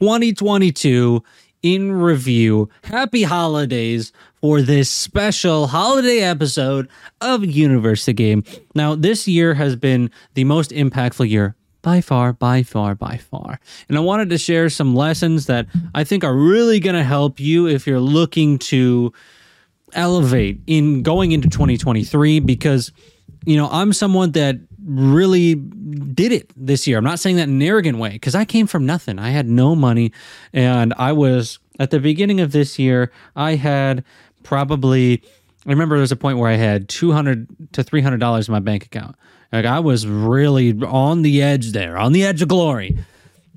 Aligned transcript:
2022 0.00 1.22
in 1.62 1.92
review. 1.92 2.68
Happy 2.84 3.24
holidays 3.24 4.12
for 4.40 4.62
this 4.62 4.88
special 4.88 5.66
holiday 5.66 6.20
episode 6.20 6.88
of 7.20 7.44
Universe 7.44 8.06
the 8.06 8.12
Game. 8.12 8.44
Now, 8.74 8.94
this 8.94 9.26
year 9.26 9.54
has 9.54 9.74
been 9.74 10.10
the 10.34 10.44
most 10.44 10.70
impactful 10.70 11.28
year 11.28 11.56
by 11.82 12.00
far, 12.00 12.32
by 12.32 12.62
far, 12.62 12.94
by 12.94 13.16
far. 13.16 13.58
And 13.88 13.96
I 13.96 14.00
wanted 14.00 14.30
to 14.30 14.38
share 14.38 14.68
some 14.68 14.94
lessons 14.94 15.46
that 15.46 15.66
I 15.94 16.04
think 16.04 16.22
are 16.22 16.34
really 16.34 16.78
going 16.78 16.96
to 16.96 17.04
help 17.04 17.40
you 17.40 17.66
if 17.66 17.86
you're 17.86 18.00
looking 18.00 18.58
to 18.58 19.12
elevate 19.94 20.60
in 20.66 21.02
going 21.02 21.32
into 21.32 21.48
2023 21.48 22.40
because 22.40 22.92
you 23.44 23.56
know, 23.56 23.68
I'm 23.70 23.92
someone 23.92 24.32
that 24.32 24.56
really 24.88 25.54
did 25.54 26.32
it 26.32 26.50
this 26.56 26.86
year. 26.86 26.98
I'm 26.98 27.04
not 27.04 27.20
saying 27.20 27.36
that 27.36 27.44
in 27.44 27.50
an 27.50 27.62
arrogant 27.62 27.98
way 27.98 28.10
because 28.10 28.34
I 28.34 28.44
came 28.44 28.66
from 28.66 28.86
nothing. 28.86 29.18
I 29.18 29.30
had 29.30 29.48
no 29.48 29.76
money 29.76 30.12
and 30.52 30.94
I 30.96 31.12
was 31.12 31.58
at 31.78 31.90
the 31.90 32.00
beginning 32.00 32.40
of 32.40 32.52
this 32.52 32.78
year, 32.78 33.12
I 33.36 33.54
had 33.54 34.04
probably 34.42 35.22
I 35.66 35.70
remember 35.70 35.96
there 35.96 36.00
was 36.00 36.12
a 36.12 36.16
point 36.16 36.38
where 36.38 36.50
I 36.50 36.56
had 36.56 36.88
200 36.88 37.72
to 37.72 37.82
300 37.82 38.18
dollars 38.18 38.48
in 38.48 38.52
my 38.52 38.60
bank 38.60 38.86
account. 38.86 39.16
Like 39.52 39.66
I 39.66 39.80
was 39.80 40.06
really 40.06 40.72
on 40.82 41.22
the 41.22 41.42
edge 41.42 41.72
there, 41.72 41.98
on 41.98 42.12
the 42.12 42.24
edge 42.24 42.42
of 42.42 42.48
glory. 42.48 42.98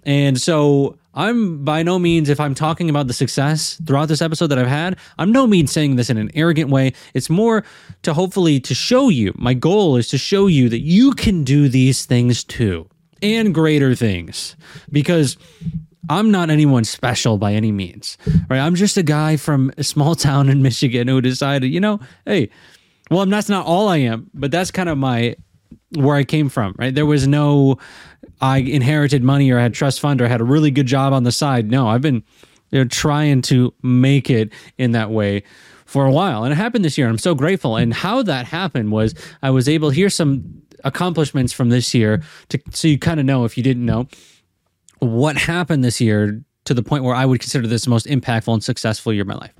And 0.03 0.39
so 0.39 0.97
I'm 1.13 1.63
by 1.63 1.83
no 1.83 1.99
means, 1.99 2.29
if 2.29 2.39
I'm 2.39 2.55
talking 2.55 2.89
about 2.89 3.07
the 3.07 3.13
success 3.13 3.81
throughout 3.85 4.07
this 4.07 4.21
episode 4.21 4.47
that 4.47 4.59
I've 4.59 4.67
had, 4.67 4.97
I'm 5.17 5.31
no 5.31 5.45
means 5.45 5.71
saying 5.71 5.95
this 5.95 6.09
in 6.09 6.17
an 6.17 6.31
arrogant 6.33 6.69
way. 6.69 6.93
It's 7.13 7.29
more 7.29 7.63
to 8.03 8.13
hopefully 8.13 8.59
to 8.61 8.73
show 8.73 9.09
you. 9.09 9.33
My 9.35 9.53
goal 9.53 9.97
is 9.97 10.07
to 10.09 10.17
show 10.17 10.47
you 10.47 10.69
that 10.69 10.81
you 10.81 11.13
can 11.13 11.43
do 11.43 11.67
these 11.67 12.05
things 12.05 12.43
too 12.43 12.87
and 13.21 13.53
greater 13.53 13.93
things 13.93 14.55
because 14.91 15.37
I'm 16.09 16.31
not 16.31 16.49
anyone 16.49 16.83
special 16.83 17.37
by 17.37 17.53
any 17.53 17.71
means, 17.71 18.17
right? 18.49 18.59
I'm 18.59 18.75
just 18.75 18.97
a 18.97 19.03
guy 19.03 19.37
from 19.37 19.71
a 19.77 19.83
small 19.83 20.15
town 20.15 20.49
in 20.49 20.61
Michigan 20.61 21.07
who 21.07 21.21
decided, 21.21 21.67
you 21.67 21.79
know, 21.79 21.99
hey, 22.25 22.49
well, 23.09 23.25
that's 23.25 23.49
not 23.49 23.65
all 23.65 23.87
I 23.87 23.97
am, 23.97 24.29
but 24.33 24.51
that's 24.51 24.71
kind 24.71 24.89
of 24.89 24.97
my 24.97 25.35
where 25.95 26.15
I 26.15 26.23
came 26.23 26.49
from, 26.49 26.75
right? 26.77 26.93
There 26.93 27.05
was 27.05 27.27
no 27.27 27.77
I 28.39 28.57
inherited 28.57 29.23
money 29.23 29.51
or 29.51 29.59
I 29.59 29.63
had 29.63 29.73
trust 29.73 29.99
fund 29.99 30.21
or 30.21 30.27
had 30.27 30.41
a 30.41 30.45
really 30.45 30.71
good 30.71 30.87
job 30.87 31.13
on 31.13 31.23
the 31.23 31.31
side. 31.31 31.69
No, 31.69 31.87
I've 31.87 32.01
been 32.01 32.23
you 32.71 32.79
know, 32.79 32.85
trying 32.85 33.41
to 33.43 33.73
make 33.83 34.29
it 34.29 34.51
in 34.77 34.91
that 34.91 35.11
way 35.11 35.43
for 35.85 36.05
a 36.05 36.11
while. 36.11 36.43
And 36.43 36.53
it 36.53 36.55
happened 36.55 36.85
this 36.85 36.97
year. 36.97 37.07
I'm 37.07 37.17
so 37.17 37.35
grateful. 37.35 37.75
And 37.75 37.93
how 37.93 38.23
that 38.23 38.45
happened 38.45 38.91
was 38.91 39.13
I 39.43 39.49
was 39.49 39.67
able 39.67 39.89
hear 39.89 40.09
some 40.09 40.61
accomplishments 40.83 41.53
from 41.53 41.69
this 41.69 41.93
year 41.93 42.23
to 42.49 42.59
so 42.71 42.87
you 42.87 42.97
kind 42.97 43.19
of 43.19 43.25
know 43.25 43.45
if 43.45 43.55
you 43.55 43.61
didn't 43.61 43.85
know 43.85 44.07
what 44.99 45.37
happened 45.37 45.83
this 45.83 46.01
year 46.01 46.41
to 46.65 46.73
the 46.73 46.81
point 46.81 47.03
where 47.03 47.15
I 47.15 47.25
would 47.25 47.39
consider 47.39 47.67
this 47.67 47.83
the 47.83 47.89
most 47.89 48.05
impactful 48.05 48.53
and 48.53 48.63
successful 48.63 49.13
year 49.13 49.23
of 49.23 49.27
my 49.27 49.35
life. 49.35 49.53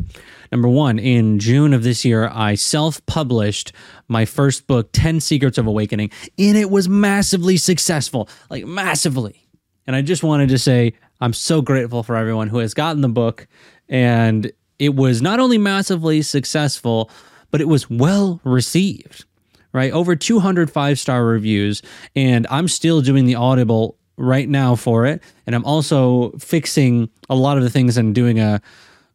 Number 0.52 0.67
one, 0.67 0.99
in 0.99 1.39
June 1.39 1.73
of 1.73 1.83
this 1.83 2.03
year, 2.03 2.30
I 2.33 2.55
self 2.55 3.05
published 3.05 3.71
my 4.07 4.25
first 4.25 4.67
book, 4.67 4.89
10 4.91 5.21
Secrets 5.21 5.58
of 5.58 5.66
Awakening, 5.66 6.11
and 6.38 6.58
it 6.58 6.69
was 6.69 6.89
massively 6.89 7.58
successful, 7.58 8.27
like 8.49 8.66
massively. 8.66 9.47
And 9.88 9.95
I 9.95 10.02
just 10.02 10.23
wanted 10.23 10.49
to 10.49 10.58
say, 10.58 10.93
I'm 11.21 11.33
so 11.33 11.61
grateful 11.61 12.03
for 12.03 12.16
everyone 12.16 12.49
who 12.49 12.58
has 12.58 12.73
gotten 12.73 13.02
the 13.02 13.09
book. 13.09 13.47
And 13.88 14.52
it 14.80 14.95
was 14.95 15.21
not 15.21 15.39
only 15.39 15.58
massively 15.58 16.21
successful, 16.21 17.09
but 17.52 17.61
it 17.61 17.67
was 17.67 17.89
well 17.89 18.41
received, 18.43 19.25
right? 19.73 19.91
Over 19.93 20.15
200 20.15 20.71
five 20.71 20.99
star 20.99 21.23
reviews. 21.23 21.81
And 22.15 22.47
I'm 22.49 22.67
still 22.67 23.02
doing 23.02 23.25
the 23.25 23.36
Audible 23.36 23.97
right 24.17 24.49
now 24.49 24.75
for 24.75 25.05
it, 25.05 25.23
and 25.47 25.55
I'm 25.55 25.65
also 25.65 26.31
fixing 26.33 27.09
a 27.30 27.36
lot 27.36 27.58
of 27.58 27.63
the 27.63 27.69
things 27.69 27.97
and 27.97 28.13
doing 28.13 28.39
a 28.39 28.61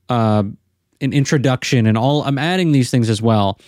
uh, 0.08 0.44
an 1.00 1.12
introduction 1.12 1.86
and 1.86 1.96
all. 1.96 2.22
I'm 2.22 2.38
adding 2.38 2.72
these 2.72 2.90
things 2.90 3.10
as 3.10 3.20
well 3.20 3.58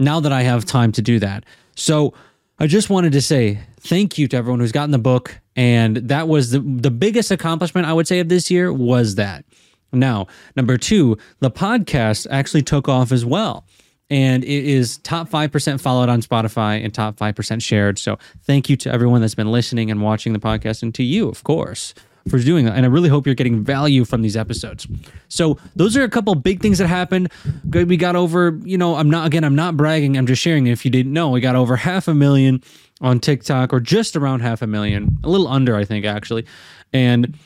now 0.00 0.20
that 0.20 0.32
I 0.32 0.42
have 0.42 0.64
time 0.64 0.92
to 0.92 1.02
do 1.02 1.18
that. 1.18 1.44
So 1.76 2.14
I 2.58 2.66
just 2.66 2.90
wanted 2.90 3.12
to 3.12 3.20
say 3.20 3.60
thank 3.80 4.18
you 4.18 4.28
to 4.28 4.36
everyone 4.36 4.60
who's 4.60 4.72
gotten 4.72 4.90
the 4.90 4.98
book, 4.98 5.38
and 5.56 5.96
that 5.96 6.28
was 6.28 6.50
the 6.50 6.60
the 6.60 6.90
biggest 6.90 7.30
accomplishment 7.30 7.86
I 7.86 7.92
would 7.92 8.08
say 8.08 8.20
of 8.20 8.28
this 8.28 8.50
year 8.50 8.72
was 8.72 9.16
that. 9.16 9.44
Now, 9.92 10.26
number 10.56 10.78
two, 10.78 11.18
the 11.40 11.50
podcast 11.50 12.26
actually 12.30 12.62
took 12.62 12.88
off 12.88 13.12
as 13.12 13.26
well 13.26 13.66
and 14.12 14.44
it 14.44 14.64
is 14.64 14.98
top 14.98 15.30
5% 15.30 15.80
followed 15.80 16.10
on 16.10 16.20
Spotify 16.20 16.84
and 16.84 16.92
top 16.92 17.16
5% 17.16 17.62
shared. 17.62 17.98
So 17.98 18.18
thank 18.42 18.68
you 18.68 18.76
to 18.76 18.92
everyone 18.92 19.22
that's 19.22 19.34
been 19.34 19.50
listening 19.50 19.90
and 19.90 20.02
watching 20.02 20.34
the 20.34 20.38
podcast 20.38 20.82
and 20.82 20.94
to 20.96 21.02
you, 21.02 21.30
of 21.30 21.44
course, 21.44 21.94
for 22.28 22.38
doing 22.38 22.64
that. 22.64 22.76
And 22.76 22.86
I 22.86 22.88
really 22.88 23.08
hope 23.08 23.26
you're 23.26 23.34
getting 23.34 23.62
value 23.62 24.04
from 24.04 24.22
these 24.22 24.36
episodes. 24.36 24.86
So 25.28 25.58
those 25.76 25.96
are 25.96 26.02
a 26.02 26.08
couple 26.08 26.34
big 26.34 26.60
things 26.60 26.78
that 26.78 26.86
happened. 26.86 27.30
We 27.68 27.96
got 27.96 28.16
over, 28.16 28.58
you 28.62 28.78
know, 28.78 28.96
I'm 28.96 29.10
not, 29.10 29.26
again, 29.26 29.44
I'm 29.44 29.56
not 29.56 29.76
bragging. 29.76 30.16
I'm 30.16 30.26
just 30.26 30.42
sharing. 30.42 30.66
If 30.66 30.84
you 30.84 30.90
didn't 30.90 31.12
know, 31.12 31.30
we 31.30 31.40
got 31.40 31.56
over 31.56 31.76
half 31.76 32.08
a 32.08 32.14
million 32.14 32.62
on 33.00 33.18
TikTok 33.18 33.72
or 33.72 33.80
just 33.80 34.16
around 34.16 34.40
half 34.40 34.62
a 34.62 34.66
million, 34.66 35.18
a 35.24 35.28
little 35.28 35.48
under, 35.48 35.76
I 35.76 35.84
think, 35.84 36.04
actually. 36.04 36.46
And 36.92 37.36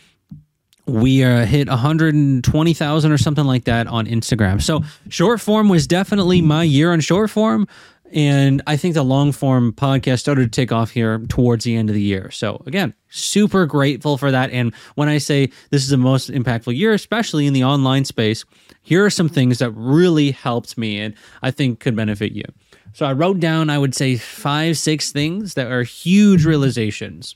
we 0.87 1.25
uh, 1.25 1.45
hit 1.47 1.69
120,000 1.69 3.13
or 3.13 3.19
something 3.19 3.45
like 3.45 3.65
that 3.65 3.87
on 3.89 4.07
Instagram. 4.07 4.63
So 4.63 4.85
short 5.09 5.41
form 5.41 5.69
was 5.69 5.87
definitely 5.87 6.41
my 6.43 6.63
year 6.63 6.93
on 6.93 7.01
short 7.01 7.31
form. 7.31 7.67
And 8.13 8.63
I 8.67 8.77
think 8.77 8.95
the 8.95 9.03
long 9.03 9.33
form 9.33 9.73
podcast 9.73 10.21
started 10.21 10.53
to 10.53 10.61
take 10.61 10.71
off 10.73 10.91
here 10.91 11.19
towards 11.29 11.65
the 11.65 11.77
end 11.77 11.91
of 11.91 11.95
the 11.95 12.03
year. 12.03 12.31
So 12.31 12.63
again, 12.67 12.95
super 13.09 13.67
grateful 13.67 14.17
for 14.17 14.31
that. 14.31 14.51
And 14.51 14.75
when 14.95 15.09
I 15.09 15.19
say 15.19 15.51
this 15.71 15.83
is 15.83 15.89
the 15.89 15.97
most 15.97 16.31
impactful 16.31 16.77
year, 16.77 16.93
especially 16.93 17.47
in 17.47 17.53
the 17.53 17.65
online 17.65 18.05
space, 18.05 18.45
here 18.83 19.05
are 19.05 19.11
some 19.11 19.29
things 19.29 19.59
that 19.59 19.71
really 19.73 20.31
helped 20.31 20.79
me 20.79 21.01
and 21.01 21.15
I 21.43 21.51
think 21.51 21.81
could 21.81 21.97
benefit 21.97 22.33
you. 22.33 22.45
So 22.93 23.05
I 23.05 23.13
wrote 23.13 23.41
down, 23.41 23.69
I 23.69 23.79
would 23.79 23.95
say 23.95 24.17
five, 24.17 24.79
six 24.79 25.13
things 25.13 25.55
that 25.55 25.71
are 25.71 25.83
huge 25.83 26.47
realizations. 26.47 27.35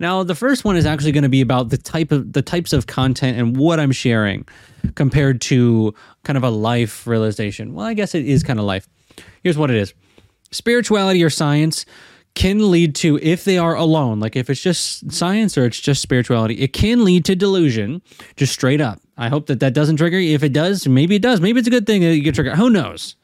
Now, 0.00 0.22
the 0.22 0.34
first 0.34 0.64
one 0.64 0.76
is 0.76 0.86
actually 0.86 1.12
going 1.12 1.22
to 1.22 1.28
be 1.28 1.40
about 1.40 1.70
the 1.70 1.78
type 1.78 2.12
of 2.12 2.32
the 2.32 2.42
types 2.42 2.72
of 2.72 2.86
content 2.86 3.38
and 3.38 3.56
what 3.56 3.80
I'm 3.80 3.90
sharing 3.90 4.46
compared 4.94 5.40
to 5.42 5.94
kind 6.24 6.36
of 6.36 6.44
a 6.44 6.50
life 6.50 7.06
realization. 7.06 7.74
Well, 7.74 7.86
I 7.86 7.94
guess 7.94 8.14
it 8.14 8.26
is 8.26 8.42
kind 8.42 8.58
of 8.58 8.64
life. 8.64 8.86
Here's 9.42 9.58
what 9.58 9.70
it 9.70 9.76
is. 9.76 9.94
Spirituality 10.50 11.22
or 11.22 11.30
science 11.30 11.84
can 12.34 12.70
lead 12.70 12.94
to 12.94 13.18
if 13.20 13.44
they 13.44 13.58
are 13.58 13.74
alone, 13.74 14.20
like 14.20 14.36
if 14.36 14.48
it's 14.48 14.62
just 14.62 15.10
science 15.10 15.58
or 15.58 15.66
it's 15.66 15.80
just 15.80 16.00
spirituality, 16.00 16.54
it 16.54 16.72
can 16.72 17.04
lead 17.04 17.24
to 17.24 17.34
delusion, 17.34 18.00
just 18.36 18.52
straight 18.52 18.80
up. 18.80 19.00
I 19.16 19.28
hope 19.28 19.46
that 19.46 19.60
that 19.60 19.74
doesn't 19.74 19.96
trigger 19.96 20.20
you. 20.20 20.34
If 20.34 20.44
it 20.44 20.52
does, 20.52 20.86
maybe 20.86 21.16
it 21.16 21.22
does. 21.22 21.40
Maybe 21.40 21.58
it's 21.58 21.66
a 21.66 21.70
good 21.72 21.86
thing 21.86 22.02
that 22.02 22.14
you 22.14 22.22
get 22.22 22.36
triggered. 22.36 22.54
Who 22.54 22.70
knows? 22.70 23.16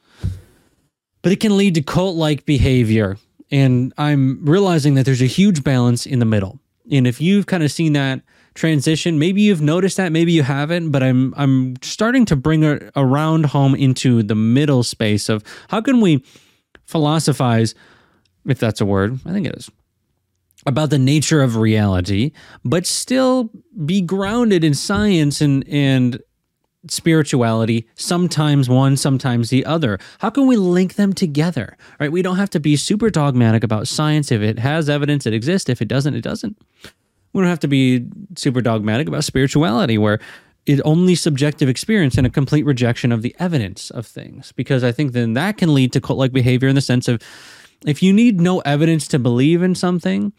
But 1.22 1.32
it 1.32 1.40
can 1.40 1.56
lead 1.56 1.74
to 1.76 1.82
cult 1.82 2.16
like 2.16 2.44
behavior. 2.44 3.16
And 3.50 3.94
I'm 3.96 4.44
realizing 4.44 4.94
that 4.94 5.04
there's 5.04 5.22
a 5.22 5.26
huge 5.26 5.62
balance 5.62 6.06
in 6.06 6.18
the 6.18 6.24
middle. 6.24 6.58
And 6.90 7.06
if 7.06 7.20
you've 7.20 7.46
kind 7.46 7.62
of 7.62 7.70
seen 7.70 7.92
that 7.92 8.20
transition, 8.54 9.18
maybe 9.18 9.42
you've 9.42 9.62
noticed 9.62 9.96
that, 9.96 10.12
maybe 10.12 10.32
you 10.32 10.42
haven't, 10.42 10.90
but 10.90 11.02
I'm 11.02 11.32
I'm 11.36 11.76
starting 11.82 12.24
to 12.26 12.36
bring 12.36 12.62
it 12.64 12.90
around 12.96 13.46
home 13.46 13.74
into 13.74 14.22
the 14.22 14.34
middle 14.34 14.82
space 14.82 15.28
of 15.28 15.44
how 15.68 15.80
can 15.80 16.00
we 16.00 16.24
philosophize, 16.86 17.74
if 18.46 18.58
that's 18.58 18.80
a 18.80 18.86
word, 18.86 19.18
I 19.24 19.32
think 19.32 19.46
it 19.46 19.54
is, 19.56 19.70
about 20.66 20.90
the 20.90 20.98
nature 20.98 21.42
of 21.42 21.56
reality, 21.56 22.32
but 22.64 22.86
still 22.86 23.50
be 23.84 24.00
grounded 24.00 24.64
in 24.64 24.74
science 24.74 25.40
and 25.40 25.66
and 25.68 26.20
spirituality, 26.86 27.88
sometimes 27.94 28.68
one, 28.68 28.96
sometimes 28.96 29.48
the 29.48 29.64
other. 29.64 29.98
How 30.18 30.28
can 30.28 30.46
we 30.46 30.56
link 30.56 30.96
them 30.96 31.14
together? 31.14 31.76
Right? 31.98 32.12
We 32.12 32.20
don't 32.20 32.36
have 32.36 32.50
to 32.50 32.60
be 32.60 32.76
super 32.76 33.08
dogmatic 33.08 33.64
about 33.64 33.88
science. 33.88 34.30
If 34.30 34.42
it 34.42 34.58
has 34.58 34.90
evidence, 34.90 35.24
it 35.26 35.32
exists. 35.32 35.70
If 35.70 35.80
it 35.80 35.88
doesn't, 35.88 36.14
it 36.14 36.20
doesn't. 36.20 36.58
We 37.32 37.40
don't 37.40 37.48
have 37.48 37.60
to 37.60 37.68
be 37.68 38.06
super 38.36 38.60
dogmatic 38.60 39.08
about 39.08 39.24
spirituality, 39.24 39.98
where 39.98 40.20
it's 40.66 40.80
only 40.84 41.14
subjective 41.14 41.68
experience 41.68 42.16
and 42.16 42.26
a 42.26 42.30
complete 42.30 42.64
rejection 42.64 43.12
of 43.12 43.22
the 43.22 43.34
evidence 43.38 43.90
of 43.90 44.06
things. 44.06 44.52
Because 44.52 44.82
I 44.82 44.92
think 44.92 45.12
then 45.12 45.34
that 45.34 45.58
can 45.58 45.74
lead 45.74 45.92
to 45.92 46.00
cult 46.00 46.18
like 46.18 46.32
behavior 46.32 46.68
in 46.68 46.74
the 46.74 46.80
sense 46.80 47.08
of 47.08 47.22
if 47.84 48.02
you 48.02 48.12
need 48.12 48.40
no 48.40 48.60
evidence 48.60 49.06
to 49.08 49.18
believe 49.18 49.62
in 49.62 49.74
something, 49.74 50.32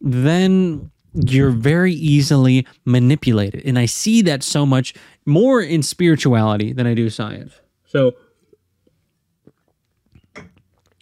then 0.00 0.90
you're 1.14 1.50
very 1.50 1.92
easily 1.92 2.66
manipulated. 2.84 3.64
And 3.64 3.78
I 3.78 3.86
see 3.86 4.22
that 4.22 4.42
so 4.42 4.66
much 4.66 4.94
more 5.26 5.60
in 5.60 5.82
spirituality 5.82 6.72
than 6.72 6.86
I 6.86 6.94
do 6.94 7.10
science. 7.10 7.54
So 7.86 8.14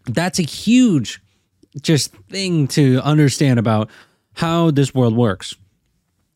that's 0.06 0.38
a 0.38 0.42
huge 0.42 1.20
just 1.80 2.14
thing 2.28 2.68
to 2.68 3.00
understand 3.02 3.58
about 3.58 3.90
how 4.34 4.70
this 4.70 4.94
world 4.94 5.16
works. 5.16 5.54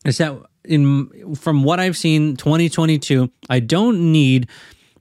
Is 0.05 0.17
that 0.17 0.39
in 0.67 1.35
from 1.35 1.63
what 1.63 1.79
I've 1.79 1.97
seen 1.97 2.35
2022, 2.35 3.29
I 3.49 3.59
don't 3.59 4.11
need 4.11 4.47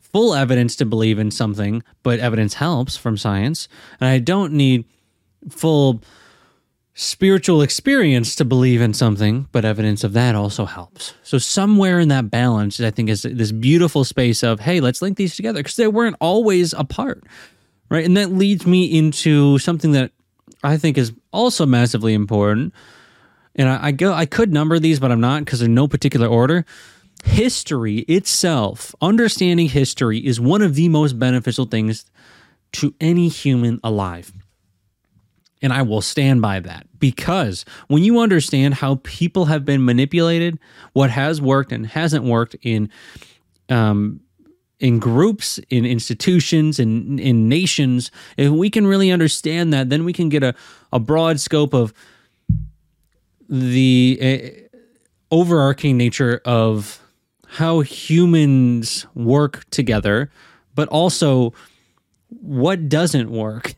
full 0.00 0.34
evidence 0.34 0.76
to 0.76 0.86
believe 0.86 1.18
in 1.18 1.30
something, 1.30 1.82
but 2.02 2.18
evidence 2.20 2.54
helps 2.54 2.96
from 2.96 3.16
science. 3.16 3.68
And 4.00 4.08
I 4.08 4.18
don't 4.18 4.52
need 4.52 4.84
full 5.50 6.02
spiritual 6.94 7.60
experience 7.60 8.34
to 8.34 8.44
believe 8.44 8.80
in 8.80 8.94
something, 8.94 9.46
but 9.52 9.66
evidence 9.66 10.02
of 10.02 10.14
that 10.14 10.34
also 10.34 10.64
helps. 10.64 11.12
So 11.22 11.36
somewhere 11.36 12.00
in 12.00 12.08
that 12.08 12.30
balance, 12.30 12.80
I 12.80 12.90
think 12.90 13.10
is 13.10 13.22
this 13.22 13.52
beautiful 13.52 14.02
space 14.02 14.42
of, 14.42 14.60
hey, 14.60 14.80
let's 14.80 15.02
link 15.02 15.18
these 15.18 15.36
together 15.36 15.60
because 15.60 15.76
they 15.76 15.88
weren't 15.88 16.16
always 16.20 16.72
apart. 16.72 17.22
Right. 17.90 18.04
And 18.04 18.16
that 18.16 18.32
leads 18.32 18.66
me 18.66 18.86
into 18.86 19.58
something 19.58 19.92
that 19.92 20.10
I 20.64 20.78
think 20.78 20.96
is 20.96 21.12
also 21.32 21.66
massively 21.66 22.14
important. 22.14 22.72
And 23.56 23.68
I, 23.68 23.86
I 23.86 23.90
go 23.92 24.12
I 24.12 24.26
could 24.26 24.52
number 24.52 24.78
these, 24.78 25.00
but 25.00 25.10
I'm 25.10 25.20
not 25.20 25.44
because 25.44 25.62
in 25.62 25.74
no 25.74 25.88
particular 25.88 26.26
order. 26.28 26.64
History 27.24 28.00
itself, 28.00 28.94
understanding 29.00 29.68
history 29.68 30.24
is 30.24 30.38
one 30.38 30.62
of 30.62 30.74
the 30.74 30.88
most 30.88 31.18
beneficial 31.18 31.64
things 31.64 32.04
to 32.72 32.94
any 33.00 33.28
human 33.28 33.80
alive. 33.82 34.32
And 35.62 35.72
I 35.72 35.82
will 35.82 36.02
stand 36.02 36.42
by 36.42 36.60
that 36.60 36.86
because 36.98 37.64
when 37.88 38.04
you 38.04 38.20
understand 38.20 38.74
how 38.74 39.00
people 39.02 39.46
have 39.46 39.64
been 39.64 39.84
manipulated, 39.84 40.58
what 40.92 41.10
has 41.10 41.40
worked 41.40 41.72
and 41.72 41.86
hasn't 41.86 42.24
worked 42.24 42.54
in 42.62 42.90
um, 43.68 44.20
in 44.78 44.98
groups, 44.98 45.58
in 45.70 45.86
institutions, 45.86 46.78
in 46.78 47.18
in 47.18 47.48
nations, 47.48 48.10
if 48.36 48.50
we 48.50 48.68
can 48.68 48.86
really 48.86 49.10
understand 49.10 49.72
that, 49.72 49.88
then 49.88 50.04
we 50.04 50.12
can 50.12 50.28
get 50.28 50.42
a, 50.42 50.54
a 50.92 51.00
broad 51.00 51.40
scope 51.40 51.72
of 51.72 51.94
the 53.48 54.18
uh, 54.72 54.78
overarching 55.30 55.96
nature 55.96 56.40
of 56.44 57.00
how 57.46 57.80
humans 57.80 59.06
work 59.14 59.68
together, 59.70 60.30
but 60.74 60.88
also 60.88 61.52
what 62.28 62.88
doesn't 62.88 63.30
work 63.30 63.74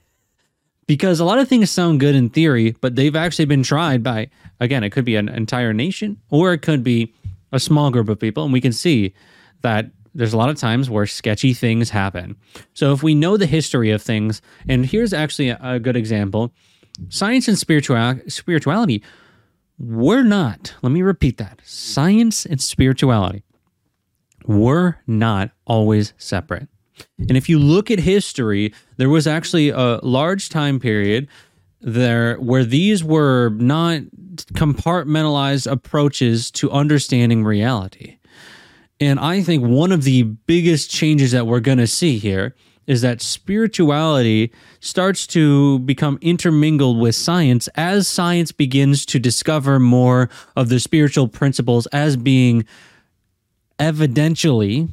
because 0.89 1.21
a 1.21 1.25
lot 1.25 1.39
of 1.39 1.47
things 1.47 1.71
sound 1.71 2.01
good 2.01 2.17
in 2.17 2.31
theory, 2.31 2.75
but 2.81 2.97
they've 2.97 3.15
actually 3.15 3.45
been 3.45 3.63
tried 3.63 4.03
by, 4.03 4.31
again, 4.59 4.83
it 4.83 4.91
could 4.91 5.05
be 5.05 5.17
an 5.17 5.29
entire 5.29 5.73
nation 5.73 6.17
or 6.31 6.53
it 6.55 6.63
could 6.63 6.83
be 6.83 7.13
a 7.53 7.61
small 7.61 7.91
group 7.91 8.09
of 8.09 8.19
people. 8.19 8.43
And 8.43 8.53
we 8.53 8.61
can 8.61 8.73
see 8.73 9.15
that 9.61 9.91
there's 10.15 10.33
a 10.33 10.37
lot 10.37 10.49
of 10.49 10.57
times 10.57 10.89
where 10.91 11.07
sketchy 11.07 11.53
things 11.53 11.91
happen. 11.91 12.37
So 12.73 12.93
if 12.93 13.03
we 13.03 13.15
know 13.15 13.37
the 13.37 13.47
history 13.47 13.91
of 13.91 14.03
things, 14.03 14.41
and 14.67 14.85
here's 14.85 15.13
actually 15.13 15.51
a, 15.51 15.79
good 15.79 15.95
example 15.95 16.53
science 17.11 17.47
and 17.47 17.57
spiritual, 17.57 18.19
spirituality 18.27 19.05
were 19.79 20.23
not, 20.23 20.75
let 20.83 20.91
me 20.91 21.03
repeat 21.03 21.37
that 21.39 21.61
science 21.65 22.45
and 22.45 22.61
spirituality 22.61 23.45
were 24.47 24.97
not 25.07 25.51
always 25.67 26.15
separate. 26.17 26.69
And 27.19 27.37
if 27.37 27.49
you 27.49 27.59
look 27.59 27.91
at 27.91 28.01
history, 28.01 28.73
there 28.97 29.09
was 29.09 29.27
actually 29.27 29.69
a 29.69 30.01
large 30.03 30.49
time 30.49 30.81
period 30.81 31.29
there 31.81 32.37
where 32.37 32.65
these 32.65 33.05
were 33.05 33.51
not 33.51 34.03
compartmentalized 34.55 35.71
approaches 35.71 36.51
to 36.53 36.71
understanding 36.71 37.45
reality. 37.45 38.19
And 39.01 39.21
I 39.21 39.43
think 39.43 39.65
one 39.65 39.93
of 39.93 40.03
the 40.03 40.25
biggest 40.25 40.91
changes 40.91 41.31
that 41.33 41.47
we're 41.47 41.61
going 41.61 41.79
to 41.79 41.87
see 41.87 42.19
here 42.19 42.55
is 42.89 43.03
that 43.03 43.21
spirituality 43.21 44.51
starts 44.81 45.27
to 45.29 45.79
become 45.81 46.19
intermingled 46.21 46.99
with 46.99 47.15
science 47.15 47.69
as 47.77 48.09
science 48.09 48.51
begins 48.51 49.07
to 49.07 49.21
discover 49.21 49.79
more 49.79 50.29
of 50.57 50.71
the 50.71 50.81
spiritual 50.81 51.29
principles 51.29 51.87
as 51.89 52.17
being 52.17 52.65
evidentially 53.79 54.89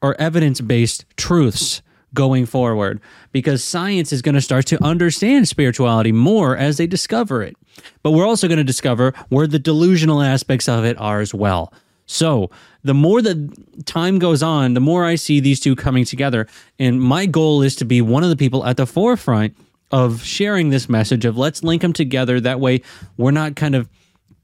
or 0.00 0.18
evidence 0.18 0.62
based 0.62 1.04
truths 1.16 1.82
going 2.14 2.46
forward 2.46 3.00
because 3.32 3.62
science 3.62 4.12
is 4.12 4.22
going 4.22 4.34
to 4.34 4.40
start 4.40 4.66
to 4.66 4.82
understand 4.82 5.46
spirituality 5.46 6.12
more 6.12 6.56
as 6.56 6.76
they 6.76 6.86
discover 6.86 7.42
it. 7.42 7.56
But 8.02 8.12
we're 8.12 8.26
also 8.26 8.48
going 8.48 8.58
to 8.58 8.64
discover 8.64 9.12
where 9.28 9.46
the 9.46 9.58
delusional 9.58 10.22
aspects 10.22 10.68
of 10.68 10.84
it 10.84 10.98
are 10.98 11.20
as 11.20 11.34
well. 11.34 11.72
So, 12.10 12.50
the 12.82 12.92
more 12.92 13.22
that 13.22 13.86
time 13.86 14.18
goes 14.18 14.42
on, 14.42 14.74
the 14.74 14.80
more 14.80 15.04
I 15.04 15.14
see 15.14 15.38
these 15.38 15.60
two 15.60 15.76
coming 15.76 16.04
together. 16.04 16.48
And 16.76 17.00
my 17.00 17.24
goal 17.24 17.62
is 17.62 17.76
to 17.76 17.84
be 17.84 18.02
one 18.02 18.24
of 18.24 18.30
the 18.30 18.36
people 18.36 18.66
at 18.66 18.76
the 18.76 18.84
forefront 18.84 19.56
of 19.92 20.24
sharing 20.24 20.70
this 20.70 20.88
message 20.88 21.24
of 21.24 21.38
let's 21.38 21.62
link 21.62 21.82
them 21.82 21.92
together. 21.92 22.40
That 22.40 22.58
way, 22.58 22.82
we're 23.16 23.30
not 23.30 23.54
kind 23.54 23.76
of 23.76 23.88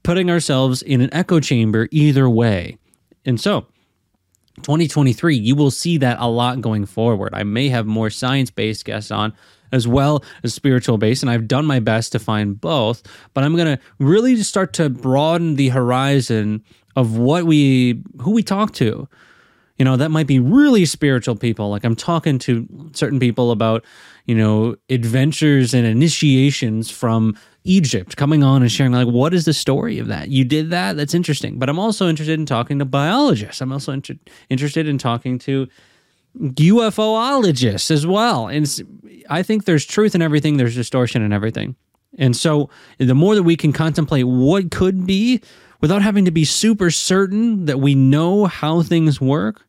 putting 0.03 0.29
ourselves 0.31 0.81
in 0.81 1.01
an 1.01 1.13
echo 1.13 1.41
chamber 1.41 1.89
either 1.91 2.29
way. 2.29 2.77
And 3.25 3.37
so, 3.37 3.65
2023, 4.61 5.35
you 5.35 5.53
will 5.53 5.69
see 5.69 5.97
that 5.97 6.19
a 6.21 6.29
lot 6.29 6.61
going 6.61 6.85
forward. 6.85 7.33
I 7.33 7.43
may 7.43 7.67
have 7.67 7.85
more 7.85 8.09
science 8.09 8.49
based 8.49 8.85
guests 8.85 9.11
on 9.11 9.33
as 9.73 9.85
well 9.85 10.23
as 10.41 10.53
spiritual 10.53 10.97
based, 10.97 11.21
and 11.21 11.29
I've 11.29 11.49
done 11.49 11.65
my 11.65 11.81
best 11.81 12.13
to 12.13 12.19
find 12.19 12.59
both, 12.59 13.03
but 13.33 13.43
I'm 13.43 13.57
going 13.57 13.77
to 13.77 13.83
really 13.99 14.37
start 14.37 14.71
to 14.73 14.89
broaden 14.89 15.55
the 15.55 15.67
horizon 15.67 16.63
of 16.97 17.15
what 17.15 17.45
we, 17.45 18.01
who 18.19 18.31
we 18.31 18.41
talk 18.41 18.73
to. 18.73 19.07
You 19.77 19.85
know, 19.85 19.95
that 19.97 20.09
might 20.09 20.25
be 20.25 20.39
really 20.39 20.83
spiritual 20.85 21.35
people. 21.35 21.69
Like 21.69 21.83
I'm 21.83 21.95
talking 21.95 22.39
to 22.39 22.67
certain 22.93 23.19
people 23.19 23.51
about, 23.51 23.85
you 24.25 24.33
know, 24.33 24.75
adventures 24.89 25.75
and 25.75 25.85
initiations 25.85 26.89
from 26.89 27.37
Egypt, 27.63 28.17
coming 28.17 28.43
on 28.43 28.63
and 28.63 28.71
sharing 28.71 28.93
like 28.93 29.07
what 29.07 29.35
is 29.35 29.45
the 29.45 29.53
story 29.53 29.99
of 29.99 30.07
that? 30.07 30.29
You 30.29 30.43
did 30.43 30.71
that? 30.71 30.97
That's 30.97 31.13
interesting. 31.13 31.59
But 31.59 31.69
I'm 31.69 31.77
also 31.77 32.09
interested 32.09 32.39
in 32.39 32.47
talking 32.47 32.79
to 32.79 32.85
biologists. 32.85 33.61
I'm 33.61 33.71
also 33.71 33.91
inter- 33.91 34.17
interested 34.49 34.87
in 34.87 34.97
talking 34.97 35.37
to 35.39 35.67
UFOologists 36.39 37.91
as 37.91 38.07
well. 38.07 38.47
And 38.47 38.65
I 39.29 39.43
think 39.43 39.65
there's 39.65 39.85
truth 39.85 40.15
in 40.15 40.23
everything, 40.23 40.57
there's 40.57 40.73
distortion 40.73 41.21
in 41.21 41.31
everything. 41.31 41.75
And 42.17 42.35
so 42.35 42.71
the 42.97 43.13
more 43.13 43.35
that 43.35 43.43
we 43.43 43.55
can 43.55 43.73
contemplate 43.73 44.25
what 44.25 44.71
could 44.71 45.05
be 45.05 45.41
without 45.81 46.01
having 46.01 46.25
to 46.25 46.31
be 46.31 46.45
super 46.45 46.89
certain 46.91 47.65
that 47.65 47.79
we 47.79 47.95
know 47.95 48.45
how 48.45 48.81
things 48.81 49.21
work, 49.21 49.65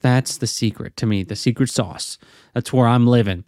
that's 0.00 0.38
the 0.38 0.46
secret 0.46 0.96
to 0.96 1.06
me, 1.06 1.22
the 1.22 1.36
secret 1.36 1.70
sauce. 1.70 2.18
That's 2.54 2.72
where 2.72 2.86
I'm 2.86 3.06
living 3.06 3.44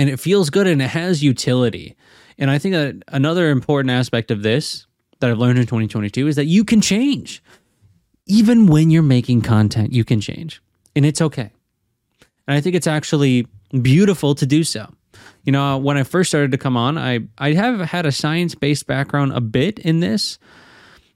and 0.00 0.08
it 0.08 0.18
feels 0.18 0.48
good 0.50 0.66
and 0.66 0.80
it 0.80 0.88
has 0.88 1.22
utility. 1.22 1.96
And 2.38 2.50
I 2.50 2.58
think 2.58 2.74
that 2.74 3.02
another 3.08 3.50
important 3.50 3.90
aspect 3.90 4.30
of 4.30 4.42
this 4.42 4.86
that 5.18 5.30
I've 5.30 5.38
learned 5.38 5.58
in 5.58 5.66
2022 5.66 6.26
is 6.26 6.36
that 6.36 6.46
you 6.46 6.64
can 6.64 6.80
change. 6.80 7.42
Even 8.26 8.66
when 8.66 8.90
you're 8.90 9.02
making 9.02 9.42
content, 9.42 9.92
you 9.92 10.04
can 10.04 10.20
change. 10.20 10.62
And 10.96 11.04
it's 11.04 11.20
okay. 11.20 11.50
And 12.48 12.56
I 12.56 12.62
think 12.62 12.76
it's 12.76 12.86
actually 12.86 13.46
beautiful 13.82 14.34
to 14.36 14.46
do 14.46 14.64
so. 14.64 14.90
You 15.44 15.52
know, 15.52 15.78
when 15.78 15.96
I 15.96 16.02
first 16.02 16.30
started 16.30 16.50
to 16.52 16.58
come 16.58 16.76
on, 16.76 16.98
I, 16.98 17.20
I 17.38 17.52
have 17.52 17.80
had 17.80 18.06
a 18.06 18.12
science 18.12 18.54
based 18.54 18.86
background 18.86 19.32
a 19.32 19.40
bit 19.40 19.78
in 19.78 20.00
this. 20.00 20.38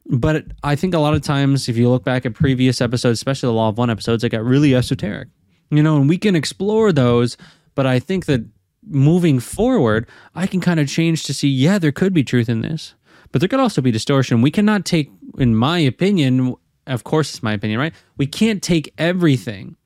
But 0.06 0.44
I 0.62 0.76
think 0.76 0.92
a 0.92 0.98
lot 0.98 1.14
of 1.14 1.22
times, 1.22 1.68
if 1.68 1.76
you 1.76 1.88
look 1.88 2.04
back 2.04 2.26
at 2.26 2.34
previous 2.34 2.80
episodes, 2.80 3.18
especially 3.18 3.48
the 3.48 3.54
Law 3.54 3.70
of 3.70 3.78
One 3.78 3.90
episodes, 3.90 4.22
it 4.22 4.28
got 4.28 4.44
really 4.44 4.74
esoteric. 4.74 5.28
You 5.70 5.82
know, 5.82 5.96
and 5.96 6.08
we 6.08 6.18
can 6.18 6.36
explore 6.36 6.92
those. 6.92 7.36
But 7.74 7.86
I 7.86 7.98
think 7.98 8.26
that 8.26 8.44
moving 8.86 9.40
forward, 9.40 10.06
I 10.34 10.46
can 10.46 10.60
kind 10.60 10.78
of 10.78 10.88
change 10.88 11.24
to 11.24 11.34
see, 11.34 11.48
yeah, 11.48 11.78
there 11.78 11.92
could 11.92 12.12
be 12.12 12.22
truth 12.22 12.48
in 12.48 12.60
this, 12.60 12.94
but 13.32 13.40
there 13.40 13.48
could 13.48 13.60
also 13.60 13.80
be 13.80 13.90
distortion. 13.90 14.42
We 14.42 14.50
cannot 14.50 14.84
take, 14.84 15.10
in 15.38 15.56
my 15.56 15.78
opinion, 15.78 16.54
of 16.86 17.04
course, 17.04 17.32
it's 17.32 17.42
my 17.42 17.54
opinion, 17.54 17.80
right? 17.80 17.94
We 18.16 18.26
can't 18.26 18.62
take 18.62 18.92
everything 18.98 19.76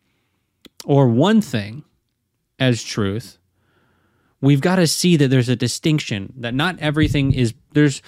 or 0.85 1.09
one 1.09 1.41
thing 1.41 1.85
as 2.59 2.83
truth. 2.83 3.39
We've 4.41 4.61
got 4.61 4.77
to 4.77 4.87
see 4.87 5.17
that 5.17 5.29
there's 5.29 5.49
a 5.49 5.57
distinction, 5.57 6.33
that 6.37 6.55
not 6.55 6.79
everything 6.79 7.33
is, 7.33 7.55
there's 7.73 8.03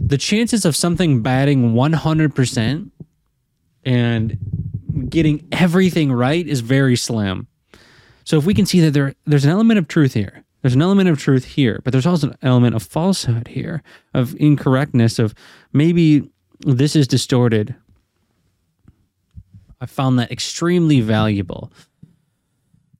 the 0.00 0.18
chances 0.18 0.64
of 0.64 0.74
something 0.74 1.22
batting 1.22 1.72
100% 1.72 2.90
and 3.84 4.38
getting 5.08 5.46
everything 5.52 6.12
right 6.12 6.46
is 6.46 6.60
very 6.60 6.96
slim. 6.96 7.46
So 8.24 8.36
if 8.36 8.44
we 8.44 8.54
can 8.54 8.66
see 8.66 8.80
that 8.80 8.90
there 8.90 9.14
there's 9.24 9.44
an 9.44 9.50
element 9.50 9.78
of 9.78 9.88
truth 9.88 10.14
here, 10.14 10.44
there's 10.62 10.74
an 10.74 10.82
element 10.82 11.08
of 11.08 11.18
truth 11.18 11.44
here, 11.44 11.80
but 11.84 11.92
there's 11.92 12.06
also 12.06 12.30
an 12.30 12.38
element 12.42 12.74
of 12.74 12.82
falsehood 12.82 13.48
here, 13.48 13.82
of 14.12 14.34
incorrectness, 14.38 15.18
of 15.18 15.34
maybe 15.72 16.28
this 16.60 16.96
is 16.96 17.06
distorted. 17.06 17.74
I 19.80 19.86
found 19.86 20.18
that 20.18 20.32
extremely 20.32 21.00
valuable. 21.00 21.72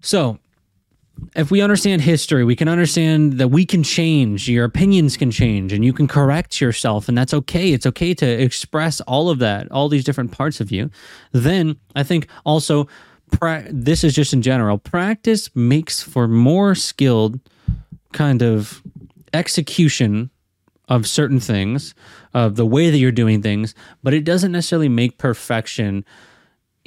So, 0.00 0.38
if 1.35 1.51
we 1.51 1.61
understand 1.61 2.03
history, 2.03 2.45
we 2.45 2.57
can 2.57 2.69
understand 2.69 3.35
that 3.35 3.49
we 3.49 3.65
can 3.65 3.83
change, 3.83 4.49
your 4.49 4.65
opinions 4.65 5.17
can 5.17 5.31
change, 5.31 5.73
and 5.73 5.85
you 5.85 5.93
can 5.93 6.09
correct 6.09 6.61
yourself, 6.61 7.09
and 7.09 7.17
that's 7.17 7.35
okay. 7.35 7.73
It's 7.73 7.87
okay 7.87 8.15
to 8.15 8.27
express 8.27 9.01
all 9.03 9.31
of 9.31 9.39
that, 9.39 9.71
all 9.71 9.89
these 9.89 10.05
different 10.05 10.33
parts 10.33 10.61
of 10.61 10.71
you. 10.71 10.91
Then 11.33 11.77
I 11.95 12.03
think 12.03 12.29
also 12.45 12.89
pra- 13.31 13.67
this 13.71 14.05
is 14.05 14.15
just 14.15 14.33
in 14.33 14.43
general. 14.43 14.79
Practice 14.79 15.55
makes 15.55 16.03
for 16.03 16.29
more 16.29 16.75
skilled 16.75 17.41
kind 18.13 18.43
of 18.43 18.83
execution 19.33 20.31
of 20.89 21.07
certain 21.07 21.41
things, 21.41 21.95
of 22.33 22.57
the 22.57 22.67
way 22.67 22.91
that 22.91 22.97
you're 22.97 23.13
doing 23.13 23.43
things, 23.43 23.75
but 24.03 24.15
it 24.15 24.25
doesn't 24.25 24.53
necessarily 24.53 24.89
make 24.89 25.19
perfection 25.19 26.05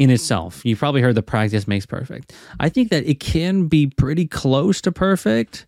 in 0.01 0.09
itself. 0.09 0.65
You've 0.65 0.79
probably 0.79 1.01
heard 1.01 1.13
the 1.13 1.21
practice 1.21 1.67
makes 1.67 1.85
perfect. 1.85 2.33
I 2.59 2.69
think 2.69 2.89
that 2.89 3.05
it 3.05 3.19
can 3.19 3.67
be 3.67 3.85
pretty 3.85 4.25
close 4.25 4.81
to 4.81 4.91
perfect, 4.91 5.67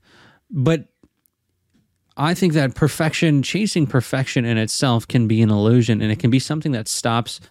but 0.50 0.88
I 2.18 2.34
think 2.34 2.54
that 2.54 2.74
perfection, 2.74 3.44
chasing 3.44 3.86
perfection 3.86 4.44
in 4.44 4.58
itself, 4.58 5.08
can 5.08 5.28
be 5.28 5.44
an 5.44 5.52
illusion 5.52 6.02
and 6.02 6.12
it 6.12 6.18
can 6.18 6.32
be 6.32 6.40
something 6.40 6.72
that 6.72 6.88
stops 6.88 7.42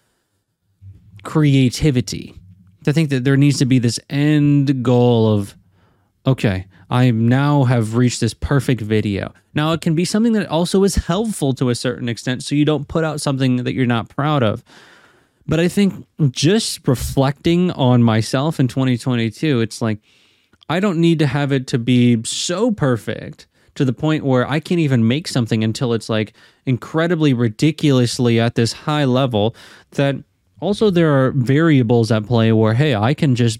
creativity. 1.23 2.35
To 2.83 2.91
think 2.91 3.11
that 3.11 3.23
there 3.23 3.37
needs 3.37 3.59
to 3.59 3.65
be 3.65 3.79
this 3.79 3.97
end 4.09 4.83
goal 4.83 5.33
of, 5.33 5.55
okay, 6.27 6.67
I 6.89 7.11
now 7.11 7.63
have 7.63 7.95
reached 7.95 8.19
this 8.19 8.33
perfect 8.33 8.81
video. 8.81 9.33
Now, 9.53 9.71
it 9.71 9.79
can 9.79 9.95
be 9.95 10.03
something 10.03 10.33
that 10.33 10.47
also 10.49 10.83
is 10.83 10.95
helpful 10.95 11.53
to 11.53 11.69
a 11.69 11.75
certain 11.75 12.09
extent, 12.09 12.43
so 12.43 12.55
you 12.55 12.65
don't 12.65 12.89
put 12.89 13.05
out 13.05 13.21
something 13.21 13.63
that 13.63 13.73
you're 13.73 13.85
not 13.85 14.09
proud 14.09 14.43
of. 14.43 14.65
But 15.47 15.59
I 15.59 15.67
think 15.67 16.05
just 16.31 16.87
reflecting 16.87 17.71
on 17.71 18.01
myself 18.01 18.59
in 18.59 18.67
2022, 18.67 19.59
it's 19.61 19.81
like, 19.81 19.99
I 20.69 20.79
don't 20.79 20.99
need 20.99 21.19
to 21.19 21.27
have 21.27 21.51
it 21.51 21.67
to 21.67 21.79
be 21.79 22.23
so 22.23 22.71
perfect 22.71 23.47
to 23.75 23.83
the 23.83 23.93
point 23.93 24.23
where 24.23 24.49
I 24.49 24.59
can't 24.59 24.79
even 24.79 25.07
make 25.07 25.27
something 25.27 25.63
until 25.63 25.93
it's 25.93 26.09
like 26.09 26.33
incredibly 26.65 27.33
ridiculously 27.33 28.39
at 28.39 28.55
this 28.55 28.71
high 28.71 29.05
level 29.05 29.55
that 29.91 30.15
also 30.59 30.89
there 30.89 31.11
are 31.11 31.31
variables 31.31 32.11
at 32.11 32.25
play 32.25 32.51
where 32.51 32.73
hey, 32.73 32.95
I 32.95 33.13
can 33.13 33.35
just 33.35 33.59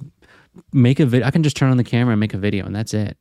make 0.72 1.00
a 1.00 1.06
video 1.06 1.28
I 1.28 1.32
can 1.32 1.44
just 1.44 1.58
turn 1.58 1.72
on 1.72 1.78
the 1.78 1.84
camera 1.84 2.13
and 2.13 2.20
make 2.20 2.34
a 2.34 2.38
video 2.38 2.66
and 2.66 2.75
that's 2.75 2.94
it. 2.94 3.18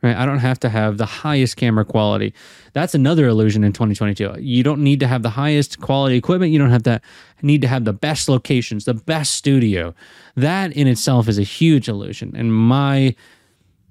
Right? 0.00 0.16
I 0.16 0.26
don't 0.26 0.38
have 0.38 0.60
to 0.60 0.68
have 0.68 0.96
the 0.96 1.06
highest 1.06 1.56
camera 1.56 1.84
quality. 1.84 2.32
That's 2.72 2.94
another 2.94 3.26
illusion 3.26 3.64
in 3.64 3.72
2022. 3.72 4.36
You 4.38 4.62
don't 4.62 4.82
need 4.82 5.00
to 5.00 5.08
have 5.08 5.22
the 5.22 5.30
highest 5.30 5.80
quality 5.80 6.16
equipment. 6.16 6.52
You 6.52 6.58
don't 6.60 6.70
have 6.70 6.84
to 6.84 7.00
need 7.42 7.62
to 7.62 7.68
have 7.68 7.84
the 7.84 7.92
best 7.92 8.28
locations, 8.28 8.84
the 8.84 8.94
best 8.94 9.34
studio. 9.34 9.94
That 10.36 10.72
in 10.72 10.86
itself 10.86 11.28
is 11.28 11.38
a 11.38 11.42
huge 11.42 11.88
illusion 11.88 12.36
in 12.36 12.52
my 12.52 13.16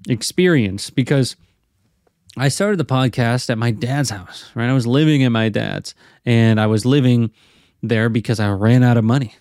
experience 0.08 0.88
because 0.88 1.36
I 2.38 2.48
started 2.48 2.78
the 2.78 2.84
podcast 2.84 3.50
at 3.50 3.58
my 3.58 3.70
dad's 3.70 4.10
house, 4.10 4.50
right? 4.54 4.70
I 4.70 4.72
was 4.72 4.86
living 4.86 5.24
at 5.24 5.30
my 5.30 5.48
dad's 5.48 5.94
and 6.24 6.60
I 6.60 6.66
was 6.66 6.86
living 6.86 7.32
there 7.82 8.08
because 8.08 8.40
I 8.40 8.50
ran 8.50 8.82
out 8.82 8.96
of 8.96 9.04
money. 9.04 9.34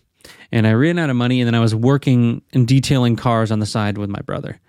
And 0.52 0.66
I 0.66 0.74
ran 0.74 0.98
out 0.98 1.10
of 1.10 1.16
money 1.16 1.42
and 1.42 1.48
then 1.48 1.56
I 1.56 1.60
was 1.60 1.76
working 1.76 2.42
and 2.54 2.68
detailing 2.68 3.16
cars 3.16 3.52
on 3.52 3.60
the 3.60 3.66
side 3.66 3.98
with 3.98 4.10
my 4.10 4.22
brother. 4.22 4.60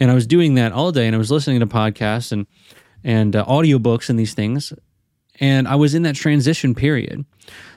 And 0.00 0.10
I 0.10 0.14
was 0.14 0.26
doing 0.26 0.54
that 0.54 0.72
all 0.72 0.92
day 0.92 1.06
and 1.06 1.14
I 1.14 1.18
was 1.18 1.30
listening 1.30 1.60
to 1.60 1.66
podcasts 1.66 2.32
and 2.32 2.46
and 3.04 3.36
uh, 3.36 3.44
audiobooks 3.44 4.10
and 4.10 4.18
these 4.18 4.34
things. 4.34 4.72
And 5.40 5.68
I 5.68 5.76
was 5.76 5.94
in 5.94 6.02
that 6.02 6.16
transition 6.16 6.74
period. 6.74 7.24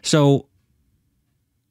So 0.02 0.48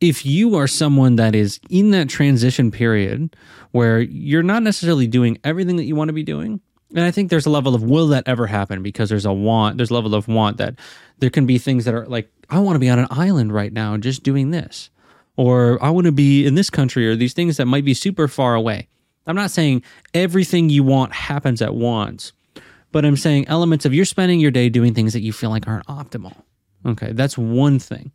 if 0.00 0.25
you 0.25 0.54
are 0.57 0.66
someone 0.66 1.16
that 1.16 1.35
is 1.35 1.61
in 1.69 1.90
that 1.90 2.09
transition 2.09 2.71
period 2.71 3.37
where 3.73 4.00
you're 4.00 4.42
not 4.42 4.62
necessarily 4.62 5.07
doing 5.07 5.38
everything 5.45 5.76
that 5.76 5.85
you 5.85 5.97
want 5.97 6.09
to 6.09 6.14
be 6.14 6.23
doing, 6.23 6.61
and 6.95 7.04
I 7.04 7.11
think 7.11 7.30
there's 7.30 7.47
a 7.47 7.50
level 7.50 7.75
of 7.75 7.83
will 7.83 8.09
that 8.09 8.26
ever 8.26 8.47
happen 8.47 8.83
because 8.83 9.09
there's 9.09 9.26
a 9.26 9.33
want, 9.33 9.76
there's 9.76 9.90
a 9.90 9.95
level 9.95 10.14
of 10.14 10.26
want 10.26 10.57
that 10.57 10.76
there 11.19 11.30
can 11.30 11.47
be 11.47 11.59
things 11.59 11.85
that 11.85 11.95
are 11.95 12.07
like, 12.07 12.30
I 12.49 12.59
want 12.59 12.76
to 12.76 12.80
be 12.80 12.88
on 12.88 12.99
an 12.99 13.07
island 13.11 13.52
right 13.52 13.73
now 13.73 13.97
just 13.97 14.23
doing 14.23 14.50
this. 14.50 14.90
Or 15.37 15.83
I 15.83 15.90
want 15.90 16.07
to 16.07 16.12
be 16.12 16.45
in 16.45 16.54
this 16.54 16.71
country 16.71 17.07
or 17.09 17.14
these 17.14 17.33
things 17.33 17.57
that 17.59 17.66
might 17.66 17.85
be 17.85 17.95
super 17.95 18.26
far 18.26 18.54
away. 18.54 18.88
I'm 19.26 19.36
not 19.36 19.50
saying 19.50 19.82
everything 20.14 20.70
you 20.70 20.82
want 20.82 21.12
happens 21.12 21.62
at 21.62 21.74
once, 21.74 22.32
but 22.92 23.04
I'm 23.04 23.16
saying 23.16 23.48
elements 23.48 23.84
of 23.84 23.94
you're 23.94 24.04
spending 24.04 24.40
your 24.40 24.50
day 24.50 24.68
doing 24.68 24.94
things 24.94 25.12
that 25.12 25.20
you 25.20 25.32
feel 25.32 25.50
like 25.50 25.68
aren't 25.68 25.86
optimal. 25.86 26.34
Okay, 26.86 27.12
that's 27.12 27.36
one 27.36 27.78
thing. 27.78 28.12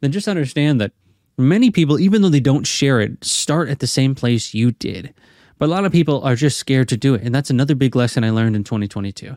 Then 0.00 0.12
just 0.12 0.28
understand 0.28 0.80
that 0.80 0.92
many 1.36 1.70
people, 1.70 1.98
even 1.98 2.22
though 2.22 2.28
they 2.28 2.40
don't 2.40 2.66
share 2.66 3.00
it, 3.00 3.24
start 3.24 3.68
at 3.68 3.80
the 3.80 3.86
same 3.86 4.14
place 4.14 4.54
you 4.54 4.72
did. 4.72 5.12
But 5.58 5.66
a 5.66 5.72
lot 5.72 5.84
of 5.84 5.92
people 5.92 6.22
are 6.22 6.36
just 6.36 6.58
scared 6.58 6.88
to 6.88 6.96
do 6.96 7.14
it. 7.14 7.22
And 7.22 7.34
that's 7.34 7.50
another 7.50 7.74
big 7.74 7.96
lesson 7.96 8.24
I 8.24 8.30
learned 8.30 8.56
in 8.56 8.64
2022. 8.64 9.36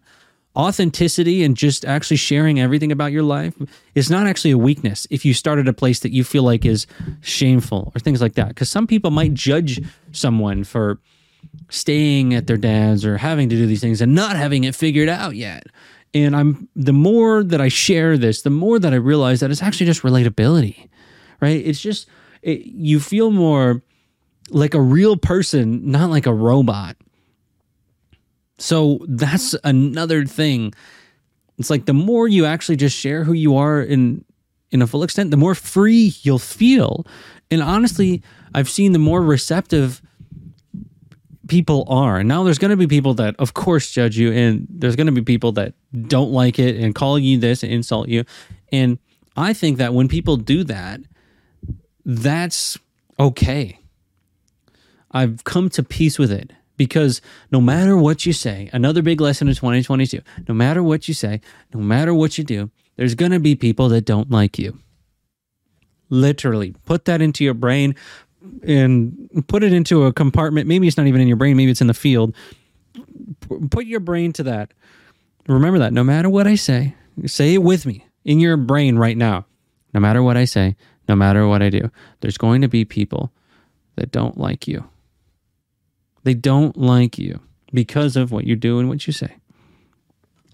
Authenticity 0.57 1.43
and 1.43 1.55
just 1.55 1.85
actually 1.85 2.17
sharing 2.17 2.59
everything 2.59 2.91
about 2.91 3.11
your 3.11 3.21
life 3.21 3.53
is 3.93 4.09
not 4.09 4.25
actually 4.25 4.51
a 4.51 4.57
weakness 4.57 5.05
if 5.11 5.23
you 5.23 5.33
start 5.33 5.59
at 5.59 5.67
a 5.67 5.73
place 5.73 5.99
that 5.99 6.11
you 6.11 6.23
feel 6.23 6.41
like 6.43 6.65
is 6.65 6.87
shameful 7.21 7.91
or 7.93 7.99
things 7.99 8.21
like 8.21 8.33
that. 8.33 8.49
Because 8.49 8.69
some 8.69 8.87
people 8.87 9.11
might 9.11 9.35
judge 9.35 9.79
someone 10.11 10.63
for 10.63 10.99
staying 11.69 12.33
at 12.33 12.47
their 12.47 12.57
dad's 12.57 13.05
or 13.05 13.17
having 13.17 13.49
to 13.49 13.55
do 13.55 13.67
these 13.67 13.81
things 13.81 14.01
and 14.01 14.15
not 14.15 14.35
having 14.35 14.63
it 14.63 14.75
figured 14.75 15.09
out 15.09 15.35
yet. 15.35 15.67
And 16.13 16.35
I'm 16.35 16.67
the 16.75 16.93
more 16.93 17.43
that 17.43 17.61
I 17.61 17.67
share 17.67 18.17
this, 18.17 18.41
the 18.41 18.49
more 18.49 18.79
that 18.79 18.93
I 18.93 18.97
realize 18.97 19.41
that 19.41 19.51
it's 19.51 19.61
actually 19.61 19.85
just 19.85 20.01
relatability, 20.01 20.89
right? 21.41 21.63
It's 21.63 21.79
just 21.81 22.07
it, 22.41 22.65
you 22.65 22.99
feel 22.99 23.29
more 23.29 23.83
like 24.49 24.73
a 24.73 24.81
real 24.81 25.17
person, 25.17 25.91
not 25.91 26.09
like 26.09 26.25
a 26.25 26.33
robot. 26.33 26.95
So 28.57 28.99
that's 29.07 29.53
mm-hmm. 29.55 29.67
another 29.67 30.25
thing. 30.25 30.73
It's 31.57 31.69
like 31.69 31.85
the 31.85 31.93
more 31.93 32.27
you 32.27 32.45
actually 32.45 32.75
just 32.75 32.95
share 32.95 33.23
who 33.23 33.33
you 33.33 33.57
are 33.57 33.81
in 33.81 34.23
in 34.69 34.81
a 34.81 34.87
full 34.87 35.03
extent, 35.03 35.31
the 35.31 35.37
more 35.37 35.55
free 35.55 36.13
you'll 36.23 36.39
feel. 36.39 37.05
And 37.49 37.63
honestly, 37.63 38.21
I've 38.53 38.67
seen 38.67 38.91
the 38.91 38.99
more 38.99 39.21
receptive 39.21 40.01
people 41.47 41.85
are. 41.87 42.21
Now 42.21 42.43
there's 42.43 42.57
going 42.57 42.71
to 42.71 42.77
be 42.77 42.87
people 42.87 43.13
that 43.15 43.35
of 43.39 43.53
course 43.53 43.89
judge 43.91 44.17
you 44.17 44.33
and 44.33 44.67
there's 44.69 44.97
going 44.97 45.07
to 45.07 45.13
be 45.13 45.21
people 45.21 45.53
that 45.53 45.73
don't 46.07 46.31
like 46.31 46.59
it 46.59 46.75
and 46.75 46.93
call 46.93 47.17
you 47.17 47.37
this 47.37 47.63
and 47.63 47.71
insult 47.71 48.09
you. 48.09 48.25
And 48.73 48.99
I 49.37 49.53
think 49.53 49.77
that 49.77 49.93
when 49.93 50.09
people 50.09 50.35
do 50.35 50.65
that, 50.65 50.99
that's 52.03 52.77
okay 53.19 53.79
I've 55.11 55.43
come 55.43 55.69
to 55.71 55.83
peace 55.83 56.19
with 56.19 56.31
it 56.31 56.51
because 56.77 57.21
no 57.51 57.59
matter 57.59 57.97
what 57.97 58.25
you 58.25 58.33
say, 58.33 58.69
another 58.71 59.01
big 59.01 59.19
lesson 59.19 59.47
in 59.47 59.55
2022, 59.55 60.21
no 60.47 60.53
matter 60.53 60.81
what 60.81 61.07
you 61.07 61.13
say, 61.13 61.41
no 61.73 61.79
matter 61.79 62.13
what 62.13 62.37
you 62.37 62.43
do, 62.43 62.69
there's 62.95 63.15
going 63.15 63.31
to 63.31 63.39
be 63.39 63.55
people 63.55 63.89
that 63.89 64.05
don't 64.05 64.31
like 64.31 64.57
you. 64.57 64.79
Literally, 66.09 66.73
put 66.85 67.05
that 67.05 67.21
into 67.21 67.43
your 67.43 67.53
brain 67.53 67.95
and 68.63 69.45
put 69.47 69.63
it 69.63 69.73
into 69.73 70.05
a 70.05 70.13
compartment. 70.13 70.67
Maybe 70.67 70.87
it's 70.87 70.97
not 70.97 71.07
even 71.07 71.19
in 71.19 71.27
your 71.27 71.37
brain, 71.37 71.57
maybe 71.57 71.71
it's 71.71 71.81
in 71.81 71.87
the 71.87 71.93
field. 71.93 72.33
Put 73.69 73.85
your 73.85 73.99
brain 73.99 74.31
to 74.33 74.43
that. 74.43 74.73
Remember 75.47 75.79
that 75.79 75.93
no 75.93 76.03
matter 76.03 76.29
what 76.29 76.47
I 76.47 76.55
say, 76.55 76.95
say 77.25 77.53
it 77.53 77.63
with 77.63 77.85
me 77.85 78.05
in 78.23 78.39
your 78.39 78.57
brain 78.57 78.97
right 78.97 79.17
now. 79.17 79.45
No 79.93 79.99
matter 79.99 80.21
what 80.21 80.37
I 80.37 80.45
say, 80.45 80.75
no 81.07 81.15
matter 81.15 81.47
what 81.47 81.61
I 81.61 81.69
do, 81.69 81.89
there's 82.19 82.37
going 82.37 82.61
to 82.61 82.67
be 82.67 82.85
people 82.85 83.31
that 83.95 84.11
don't 84.11 84.37
like 84.37 84.67
you. 84.67 84.87
They 86.27 86.33
don't 86.33 86.75
like 86.75 87.17
you 87.17 87.39
because 87.71 88.17
of 88.17 88.33
what 88.33 88.43
you 88.43 88.57
do 88.57 88.79
and 88.79 88.89
what 88.89 89.07
you 89.07 89.13
say. 89.13 89.33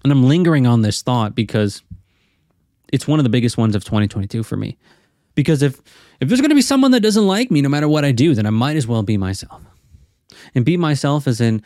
And 0.04 0.12
I'm 0.12 0.22
lingering 0.22 0.68
on 0.68 0.82
this 0.82 1.02
thought 1.02 1.34
because 1.34 1.82
it's 2.92 3.08
one 3.08 3.18
of 3.18 3.24
the 3.24 3.28
biggest 3.28 3.58
ones 3.58 3.74
of 3.74 3.82
2022 3.82 4.44
for 4.44 4.56
me. 4.56 4.78
Because 5.34 5.62
if 5.62 5.82
if 6.20 6.28
there's 6.28 6.40
going 6.40 6.50
to 6.50 6.54
be 6.54 6.62
someone 6.62 6.92
that 6.92 7.00
doesn't 7.00 7.26
like 7.26 7.50
me 7.50 7.60
no 7.60 7.68
matter 7.68 7.88
what 7.88 8.04
I 8.04 8.12
do, 8.12 8.36
then 8.36 8.46
I 8.46 8.50
might 8.50 8.76
as 8.76 8.86
well 8.86 9.02
be 9.02 9.16
myself. 9.16 9.62
And 10.54 10.64
be 10.64 10.76
myself 10.76 11.26
as 11.26 11.40
in 11.40 11.60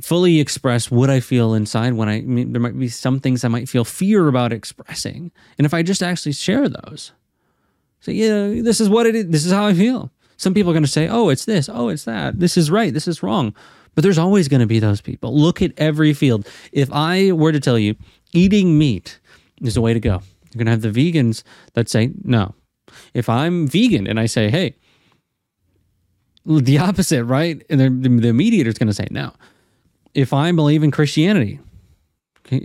fully 0.00 0.38
express 0.38 0.88
what 0.88 1.10
I 1.10 1.18
feel 1.18 1.52
inside 1.52 1.94
when 1.94 2.08
I, 2.08 2.18
I 2.18 2.20
mean, 2.20 2.52
there 2.52 2.62
might 2.62 2.78
be 2.78 2.86
some 2.86 3.18
things 3.18 3.42
I 3.42 3.48
might 3.48 3.68
feel 3.68 3.84
fear 3.84 4.28
about 4.28 4.52
expressing. 4.52 5.32
And 5.58 5.64
if 5.64 5.74
I 5.74 5.82
just 5.82 6.04
actually 6.04 6.34
share 6.34 6.68
those, 6.68 7.10
say, 7.98 8.12
yeah, 8.12 8.62
this 8.62 8.80
is 8.80 8.88
what 8.88 9.06
it 9.06 9.16
is, 9.16 9.26
this 9.26 9.44
is 9.44 9.50
how 9.50 9.66
I 9.66 9.74
feel. 9.74 10.12
Some 10.40 10.54
people 10.54 10.70
are 10.70 10.72
going 10.72 10.84
to 10.84 10.88
say, 10.88 11.06
oh, 11.06 11.28
it's 11.28 11.44
this, 11.44 11.68
oh, 11.70 11.90
it's 11.90 12.04
that, 12.04 12.40
this 12.40 12.56
is 12.56 12.70
right, 12.70 12.94
this 12.94 13.06
is 13.06 13.22
wrong. 13.22 13.54
But 13.94 14.04
there's 14.04 14.16
always 14.16 14.48
going 14.48 14.60
to 14.60 14.66
be 14.66 14.78
those 14.78 15.02
people. 15.02 15.38
Look 15.38 15.60
at 15.60 15.72
every 15.76 16.14
field. 16.14 16.48
If 16.72 16.88
I 16.90 17.32
were 17.32 17.52
to 17.52 17.60
tell 17.60 17.78
you 17.78 17.94
eating 18.32 18.78
meat 18.78 19.20
is 19.60 19.74
the 19.74 19.82
way 19.82 19.92
to 19.92 20.00
go, 20.00 20.22
you're 20.52 20.64
going 20.64 20.64
to 20.64 20.70
have 20.70 20.80
the 20.80 20.88
vegans 20.88 21.42
that 21.74 21.90
say 21.90 22.12
no. 22.24 22.54
If 23.12 23.28
I'm 23.28 23.68
vegan 23.68 24.06
and 24.06 24.18
I 24.18 24.24
say, 24.24 24.50
hey, 24.50 24.76
the 26.46 26.78
opposite, 26.78 27.24
right? 27.24 27.62
And 27.68 27.78
the, 27.78 27.90
the 28.28 28.32
mediator 28.32 28.70
is 28.70 28.78
going 28.78 28.88
to 28.88 28.94
say 28.94 29.08
no. 29.10 29.34
If 30.14 30.32
I 30.32 30.52
believe 30.52 30.82
in 30.82 30.90
Christianity, 30.90 31.60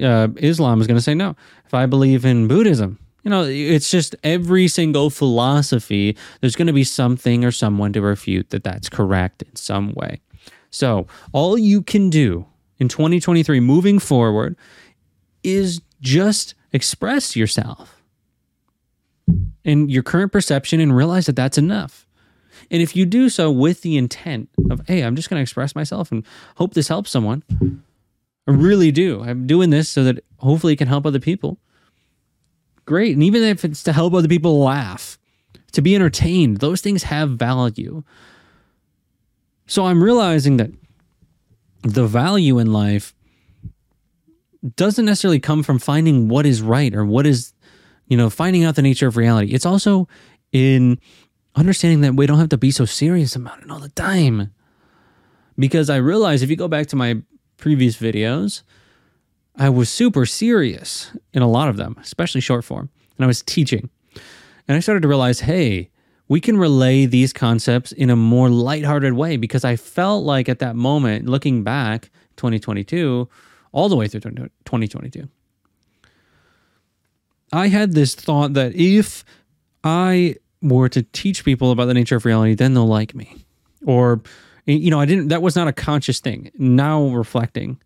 uh, 0.02 0.30
Islam 0.38 0.80
is 0.80 0.88
going 0.88 0.98
to 0.98 1.04
say 1.04 1.14
no. 1.14 1.36
If 1.66 1.74
I 1.74 1.88
believe 1.88 2.24
in 2.24 2.48
Buddhism, 2.48 3.00
you 3.26 3.32
know, 3.32 3.44
it's 3.44 3.90
just 3.90 4.16
every 4.24 4.68
single 4.68 5.10
philosophy, 5.10 6.16
there's 6.40 6.56
going 6.56 6.68
to 6.68 6.74
be 6.74 6.84
something 6.84 7.44
or 7.44 7.52
someone 7.52 7.92
to 7.94 8.02
refute 8.02 8.52
that 8.52 8.64
that's 8.64 8.88
correct 8.88 9.42
in 9.42 9.56
some 9.56 9.94
way. 9.94 10.22
So, 10.70 11.08
all 11.34 11.58
you 11.58 11.82
can 11.82 12.12
do 12.12 12.46
in 12.78 12.88
2023 12.88 13.60
moving 13.60 13.98
forward 13.98 14.56
is 15.44 15.82
just 16.02 16.54
express 16.72 17.36
yourself 17.36 18.04
in 19.64 19.90
your 19.90 20.04
current 20.04 20.32
perception 20.32 20.80
and 20.80 20.96
realize 20.96 21.26
that 21.26 21.36
that's 21.36 21.58
enough. 21.58 22.06
And 22.70 22.82
if 22.82 22.96
you 22.96 23.08
do 23.08 23.30
so 23.30 23.50
with 23.50 23.82
the 23.82 23.98
intent 23.98 24.50
of, 24.70 24.82
hey, 24.88 25.02
I'm 25.02 25.16
just 25.16 25.32
going 25.32 25.40
to 25.40 25.42
express 25.44 25.76
myself 25.76 26.12
and 26.12 26.24
hope 26.58 26.76
this 26.76 26.90
helps 26.90 27.10
someone, 27.10 27.42
I 28.48 28.52
really 28.52 28.92
do. 28.92 29.24
I'm 29.24 29.48
doing 29.48 29.72
this 29.72 29.90
so 29.90 30.04
that 30.04 30.24
hopefully 30.38 30.74
it 30.74 30.78
can 30.78 30.88
help 30.88 31.08
other 31.08 31.20
people 31.20 31.58
great. 32.86 33.14
And 33.14 33.24
even 33.24 33.44
if 33.44 33.66
it's 33.66 33.84
to 33.84 33.94
help 33.94 34.14
other 34.14 34.28
people 34.28 34.60
laugh, 34.60 35.18
to 35.74 35.82
be 35.82 35.96
entertained, 35.96 36.58
those 36.58 36.82
things 36.82 37.04
have 37.04 37.32
value. 37.32 38.04
So 39.68 39.86
I'm 39.86 40.02
realizing 40.02 40.58
that 40.58 40.72
the 41.82 42.08
value 42.08 42.60
in 42.60 42.72
life 42.72 43.14
doesn't 44.76 45.06
necessarily 45.06 45.40
come 45.40 45.64
from 45.64 45.80
finding 45.80 46.28
what 46.28 46.46
is 46.46 46.62
right 46.62 46.94
or 46.96 47.06
what 47.06 47.28
is, 47.28 47.54
you 48.08 48.18
know, 48.18 48.30
finding 48.30 48.64
out 48.64 48.76
the 48.76 48.82
nature 48.82 49.08
of 49.08 49.18
reality. 49.18 49.52
It's 49.52 49.66
also 49.66 50.08
in 50.52 51.00
understanding 51.56 52.02
that 52.02 52.16
we 52.16 52.26
don't 52.26 52.40
have 52.40 52.50
to 52.50 52.58
be 52.58 52.72
so 52.72 52.86
serious 52.86 53.36
about 53.36 53.62
it 53.62 53.70
all 53.70 53.80
the 53.80 53.90
time. 53.90 54.52
Because 55.58 55.90
I 55.90 55.98
realize 55.98 56.42
if 56.42 56.50
you 56.50 56.56
go 56.56 56.68
back 56.68 56.88
to 56.88 56.96
my 56.96 57.22
previous 57.58 57.98
videos, 57.98 58.64
I 59.58 59.70
was 59.70 59.90
super 59.90 60.26
serious 60.26 61.12
in 61.34 61.42
a 61.42 61.48
lot 61.48 61.70
of 61.70 61.78
them, 61.78 61.96
especially 62.02 62.42
short 62.42 62.66
form, 62.66 62.90
and 63.18 63.24
I 63.24 63.28
was 63.28 63.42
teaching. 63.42 63.90
And 64.68 64.76
I 64.76 64.80
started 64.80 65.02
to 65.02 65.08
realize, 65.08 65.42
hey, 65.42 65.90
we 66.28 66.42
can 66.42 66.58
relay 66.58 67.06
these 67.06 67.32
concepts 67.32 67.92
in 67.92 68.10
a 68.10 68.16
more 68.16 68.50
lighthearted 68.50 69.14
way 69.14 69.38
because 69.38 69.64
I 69.64 69.76
felt 69.76 70.26
like 70.26 70.50
at 70.50 70.60
that 70.60 70.76
moment, 70.76 71.28
looking 71.28 71.64
back, 71.64 72.10
2022, 72.38 73.30
all 73.72 73.90
the 73.90 73.96
way 73.96 74.08
through 74.08 74.22
2022, 74.22 75.30
I 77.54 77.68
had 77.68 77.94
this 77.94 78.16
thought 78.16 78.54
that 78.54 78.76
if 78.76 79.24
I 79.84 80.36
were 80.62 80.90
to 80.90 81.04
teach 81.04 81.46
people 81.46 81.72
about 81.72 81.86
the 81.86 81.94
nature 81.94 82.16
of 82.16 82.26
reality, 82.26 82.56
then 82.56 82.74
they'll 82.74 82.88
like 82.88 83.14
me. 83.14 83.46
Or, 83.86 84.22
you 84.66 84.90
know, 84.90 85.00
I 85.00 85.06
didn't, 85.06 85.28
that 85.28 85.44
was 85.44 85.56
not 85.56 85.68
a 85.68 85.74
conscious 85.74 86.20
thing. 86.20 86.52
Now 86.58 87.06
reflecting, 87.10 87.80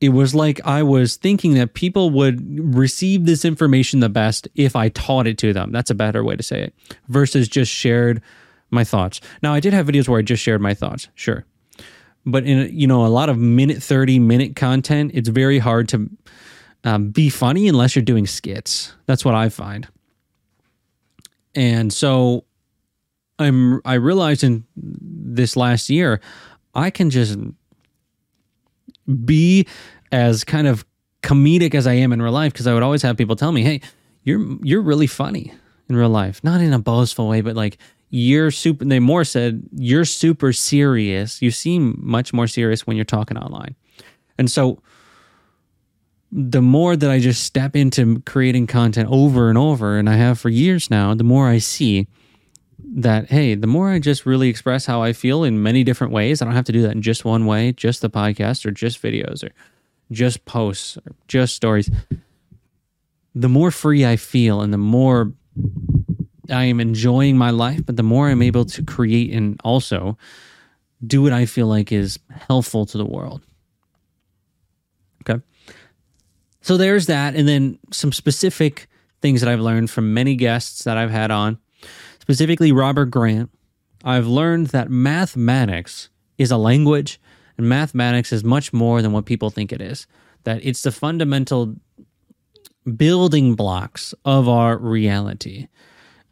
it 0.00 0.10
was 0.10 0.34
like 0.34 0.60
I 0.64 0.82
was 0.82 1.16
thinking 1.16 1.54
that 1.54 1.74
people 1.74 2.10
would 2.10 2.74
receive 2.74 3.26
this 3.26 3.44
information 3.44 4.00
the 4.00 4.08
best 4.08 4.48
if 4.54 4.74
I 4.74 4.88
taught 4.88 5.26
it 5.26 5.36
to 5.38 5.52
them. 5.52 5.72
That's 5.72 5.90
a 5.90 5.94
better 5.94 6.24
way 6.24 6.36
to 6.36 6.42
say 6.42 6.62
it 6.62 6.74
versus 7.08 7.48
just 7.48 7.70
shared 7.70 8.22
my 8.70 8.82
thoughts. 8.82 9.20
Now, 9.42 9.52
I 9.52 9.60
did 9.60 9.72
have 9.74 9.86
videos 9.86 10.08
where 10.08 10.18
I 10.18 10.22
just 10.22 10.42
shared 10.42 10.60
my 10.60 10.74
thoughts, 10.74 11.08
sure. 11.14 11.44
But 12.24 12.44
in 12.44 12.70
you 12.78 12.86
know 12.86 13.04
a 13.04 13.08
lot 13.08 13.28
of 13.28 13.38
minute 13.38 13.82
30 13.82 14.18
minute 14.18 14.56
content, 14.56 15.12
it's 15.14 15.28
very 15.28 15.58
hard 15.58 15.88
to 15.90 16.10
um, 16.84 17.10
be 17.10 17.28
funny 17.28 17.68
unless 17.68 17.94
you're 17.94 18.04
doing 18.04 18.26
skits. 18.26 18.94
That's 19.06 19.24
what 19.24 19.34
I 19.34 19.48
find. 19.48 19.86
And 21.54 21.92
so 21.92 22.44
I'm 23.38 23.80
I 23.84 23.94
realized 23.94 24.44
in 24.44 24.64
this 24.76 25.56
last 25.56 25.90
year 25.90 26.20
I 26.74 26.90
can 26.90 27.10
just 27.10 27.38
be 29.10 29.66
as 30.12 30.44
kind 30.44 30.66
of 30.66 30.84
comedic 31.22 31.74
as 31.74 31.86
I 31.86 31.94
am 31.94 32.12
in 32.12 32.22
real 32.22 32.32
life 32.32 32.52
because 32.52 32.66
I 32.66 32.74
would 32.74 32.82
always 32.82 33.02
have 33.02 33.16
people 33.16 33.36
tell 33.36 33.52
me, 33.52 33.62
"Hey, 33.62 33.80
you're 34.24 34.58
you're 34.62 34.82
really 34.82 35.06
funny 35.06 35.52
in 35.88 35.96
real 35.96 36.08
life." 36.08 36.42
Not 36.42 36.60
in 36.60 36.72
a 36.72 36.78
boastful 36.78 37.28
way, 37.28 37.40
but 37.40 37.56
like 37.56 37.78
you're 38.10 38.50
super 38.50 38.84
they 38.84 38.98
more 38.98 39.24
said, 39.24 39.62
"You're 39.72 40.04
super 40.04 40.52
serious. 40.52 41.42
You 41.42 41.50
seem 41.50 41.98
much 42.00 42.32
more 42.32 42.46
serious 42.46 42.86
when 42.86 42.96
you're 42.96 43.04
talking 43.04 43.36
online." 43.36 43.74
And 44.38 44.50
so 44.50 44.82
the 46.32 46.62
more 46.62 46.96
that 46.96 47.10
I 47.10 47.18
just 47.18 47.42
step 47.42 47.74
into 47.74 48.20
creating 48.24 48.68
content 48.68 49.08
over 49.10 49.48
and 49.48 49.58
over 49.58 49.98
and 49.98 50.08
I 50.08 50.14
have 50.14 50.38
for 50.38 50.48
years 50.48 50.90
now, 50.90 51.12
the 51.14 51.24
more 51.24 51.48
I 51.48 51.58
see 51.58 52.06
that 52.92 53.30
hey, 53.30 53.54
the 53.54 53.66
more 53.66 53.90
I 53.90 53.98
just 53.98 54.26
really 54.26 54.48
express 54.48 54.86
how 54.86 55.02
I 55.02 55.12
feel 55.12 55.44
in 55.44 55.62
many 55.62 55.84
different 55.84 56.12
ways, 56.12 56.42
I 56.42 56.44
don't 56.44 56.54
have 56.54 56.64
to 56.66 56.72
do 56.72 56.82
that 56.82 56.92
in 56.92 57.02
just 57.02 57.24
one 57.24 57.46
way, 57.46 57.72
just 57.72 58.02
the 58.02 58.10
podcast 58.10 58.66
or 58.66 58.70
just 58.70 59.00
videos 59.02 59.44
or 59.44 59.50
just 60.10 60.44
posts 60.44 60.96
or 60.96 61.14
just 61.28 61.54
stories. 61.54 61.90
The 63.34 63.48
more 63.48 63.70
free 63.70 64.04
I 64.04 64.16
feel 64.16 64.60
and 64.60 64.72
the 64.72 64.78
more 64.78 65.32
I 66.50 66.64
am 66.64 66.80
enjoying 66.80 67.38
my 67.38 67.50
life, 67.50 67.86
but 67.86 67.96
the 67.96 68.02
more 68.02 68.28
I'm 68.28 68.42
able 68.42 68.64
to 68.64 68.82
create 68.82 69.32
and 69.32 69.60
also 69.62 70.18
do 71.06 71.22
what 71.22 71.32
I 71.32 71.46
feel 71.46 71.68
like 71.68 71.92
is 71.92 72.18
helpful 72.48 72.86
to 72.86 72.98
the 72.98 73.04
world. 73.06 73.42
Okay. 75.22 75.40
So 76.60 76.76
there's 76.76 77.06
that. 77.06 77.36
And 77.36 77.46
then 77.46 77.78
some 77.92 78.12
specific 78.12 78.88
things 79.22 79.40
that 79.40 79.48
I've 79.48 79.60
learned 79.60 79.90
from 79.90 80.12
many 80.12 80.34
guests 80.34 80.84
that 80.84 80.96
I've 80.96 81.10
had 81.10 81.30
on 81.30 81.58
specifically 82.30 82.70
Robert 82.70 83.06
Grant, 83.06 83.50
I've 84.04 84.28
learned 84.28 84.68
that 84.68 84.88
mathematics 84.88 86.10
is 86.38 86.52
a 86.52 86.56
language 86.56 87.20
and 87.58 87.68
mathematics 87.68 88.32
is 88.32 88.44
much 88.44 88.72
more 88.72 89.02
than 89.02 89.10
what 89.10 89.26
people 89.26 89.50
think 89.50 89.72
it 89.72 89.80
is. 89.80 90.06
That 90.44 90.64
it's 90.64 90.84
the 90.84 90.92
fundamental 90.92 91.74
building 92.96 93.56
blocks 93.56 94.14
of 94.24 94.48
our 94.48 94.78
reality. 94.78 95.66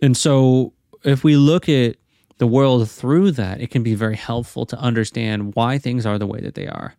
And 0.01 0.17
so 0.17 0.73
if 1.03 1.25
we 1.25 1.35
look 1.35 1.69
at 1.69 1.97
the 2.37 2.47
world 2.47 2.89
through 2.89 3.33
that, 3.33 3.61
it 3.61 3.73
can 3.73 3.83
be 3.83 3.97
very 3.97 4.15
helpful 4.15 4.67
to 4.67 4.79
understand 4.79 5.57
why 5.57 5.79
things 5.79 6.07
are 6.07 6.17
the 6.17 6.29
way 6.29 6.41
that 6.43 6.55
they 6.55 6.69
are. 6.69 6.95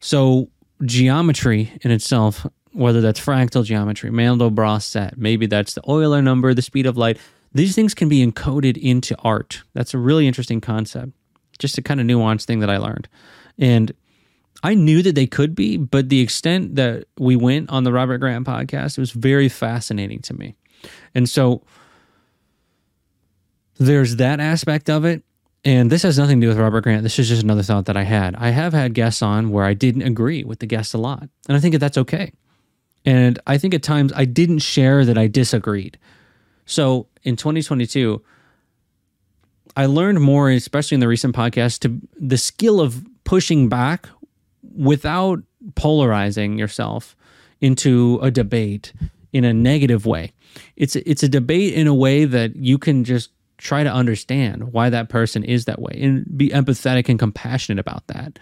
So, 0.00 0.50
geometry 0.84 1.72
in 1.82 1.92
itself, 1.92 2.44
whether 2.72 3.00
that's 3.00 3.20
fractal 3.20 3.64
geometry, 3.64 4.10
Mandelbrot 4.10 4.82
set, 4.82 5.16
maybe 5.16 5.46
that's 5.46 5.74
the 5.74 5.82
Euler 5.88 6.20
number, 6.20 6.52
the 6.52 6.62
speed 6.62 6.86
of 6.86 6.96
light, 6.96 7.18
these 7.52 7.74
things 7.74 7.94
can 7.94 8.08
be 8.08 8.24
encoded 8.24 8.76
into 8.76 9.16
art. 9.18 9.62
That's 9.74 9.94
a 9.94 9.98
really 9.98 10.26
interesting 10.26 10.60
concept. 10.60 11.12
Just 11.58 11.78
a 11.78 11.82
kind 11.82 12.00
of 12.00 12.06
nuanced 12.06 12.44
thing 12.44 12.60
that 12.60 12.70
I 12.70 12.78
learned. 12.78 13.08
And 13.58 13.92
I 14.62 14.74
knew 14.74 15.02
that 15.02 15.14
they 15.14 15.26
could 15.26 15.54
be, 15.54 15.76
but 15.76 16.08
the 16.08 16.20
extent 16.20 16.76
that 16.76 17.06
we 17.18 17.36
went 17.36 17.70
on 17.70 17.84
the 17.84 17.92
Robert 17.92 18.18
Grant 18.18 18.46
podcast, 18.46 18.98
it 18.98 19.00
was 19.00 19.12
very 19.12 19.48
fascinating 19.48 20.20
to 20.20 20.34
me. 20.34 20.54
And 21.14 21.28
so 21.28 21.62
there's 23.78 24.16
that 24.16 24.40
aspect 24.40 24.90
of 24.90 25.04
it. 25.04 25.22
And 25.64 25.90
this 25.90 26.02
has 26.04 26.18
nothing 26.18 26.40
to 26.40 26.46
do 26.46 26.48
with 26.48 26.58
Robert 26.58 26.82
Grant. 26.82 27.02
This 27.02 27.18
is 27.18 27.28
just 27.28 27.42
another 27.42 27.62
thought 27.62 27.84
that 27.86 27.96
I 27.96 28.04
had. 28.04 28.34
I 28.36 28.50
have 28.50 28.72
had 28.72 28.94
guests 28.94 29.20
on 29.20 29.50
where 29.50 29.64
I 29.64 29.74
didn't 29.74 30.02
agree 30.02 30.42
with 30.42 30.58
the 30.58 30.66
guests 30.66 30.94
a 30.94 30.98
lot. 30.98 31.28
And 31.48 31.56
I 31.56 31.60
think 31.60 31.72
that 31.72 31.80
that's 31.80 31.98
okay. 31.98 32.32
And 33.04 33.38
I 33.46 33.58
think 33.58 33.74
at 33.74 33.82
times 33.82 34.12
I 34.14 34.24
didn't 34.24 34.60
share 34.60 35.04
that 35.04 35.18
I 35.18 35.26
disagreed. 35.26 35.98
So 36.70 37.08
in 37.24 37.34
2022, 37.34 38.22
I 39.76 39.86
learned 39.86 40.20
more, 40.20 40.50
especially 40.50 40.94
in 40.94 41.00
the 41.00 41.08
recent 41.08 41.34
podcast, 41.34 41.80
to 41.80 42.00
the 42.16 42.38
skill 42.38 42.80
of 42.80 43.04
pushing 43.24 43.68
back 43.68 44.08
without 44.76 45.40
polarizing 45.74 46.58
yourself 46.58 47.16
into 47.60 48.20
a 48.22 48.30
debate 48.30 48.92
in 49.32 49.44
a 49.44 49.52
negative 49.52 50.06
way. 50.06 50.32
It's 50.76 50.94
it's 50.96 51.24
a 51.24 51.28
debate 51.28 51.74
in 51.74 51.88
a 51.88 51.94
way 51.94 52.24
that 52.24 52.54
you 52.54 52.78
can 52.78 53.02
just 53.04 53.30
try 53.58 53.82
to 53.82 53.92
understand 53.92 54.72
why 54.72 54.90
that 54.90 55.08
person 55.08 55.44
is 55.44 55.64
that 55.64 55.82
way 55.82 55.98
and 56.00 56.24
be 56.38 56.48
empathetic 56.50 57.08
and 57.08 57.18
compassionate 57.18 57.78
about 57.78 58.06
that. 58.06 58.38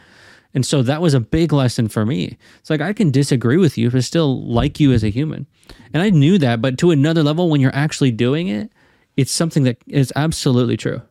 And 0.55 0.65
so 0.65 0.83
that 0.83 1.03
was 1.03 1.15
a 1.15 1.21
big 1.21 1.53
lesson 1.53 1.89
for 1.89 2.07
me. 2.07 2.39
It's 2.59 2.71
like 2.71 2.81
I 2.81 2.93
can 2.93 3.11
disagree 3.11 3.59
with 3.59 3.77
you, 3.77 3.91
but 3.91 4.03
still 4.05 4.45
like 4.45 4.81
you 4.81 4.93
as 4.93 5.05
a 5.05 5.11
human. 5.11 5.47
And 5.93 6.03
I 6.03 6.11
knew 6.11 6.39
that, 6.39 6.63
but 6.63 6.79
to 6.79 6.91
another 6.91 7.23
level, 7.23 7.51
when 7.51 7.61
you're 7.61 7.75
actually 7.75 8.11
doing 8.11 8.49
it, 8.49 8.73
it's 9.17 9.31
something 9.31 9.65
that 9.65 9.79
is 9.87 10.13
absolutely 10.17 10.77
true. 10.77 11.03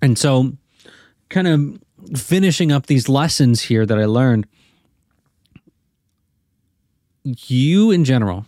And 0.00 0.18
so, 0.18 0.56
kind 1.28 1.46
of 1.46 2.18
finishing 2.18 2.72
up 2.72 2.86
these 2.86 3.08
lessons 3.08 3.62
here 3.62 3.86
that 3.86 3.98
I 3.98 4.06
learned, 4.06 4.46
you 7.22 7.90
in 7.90 8.04
general, 8.04 8.46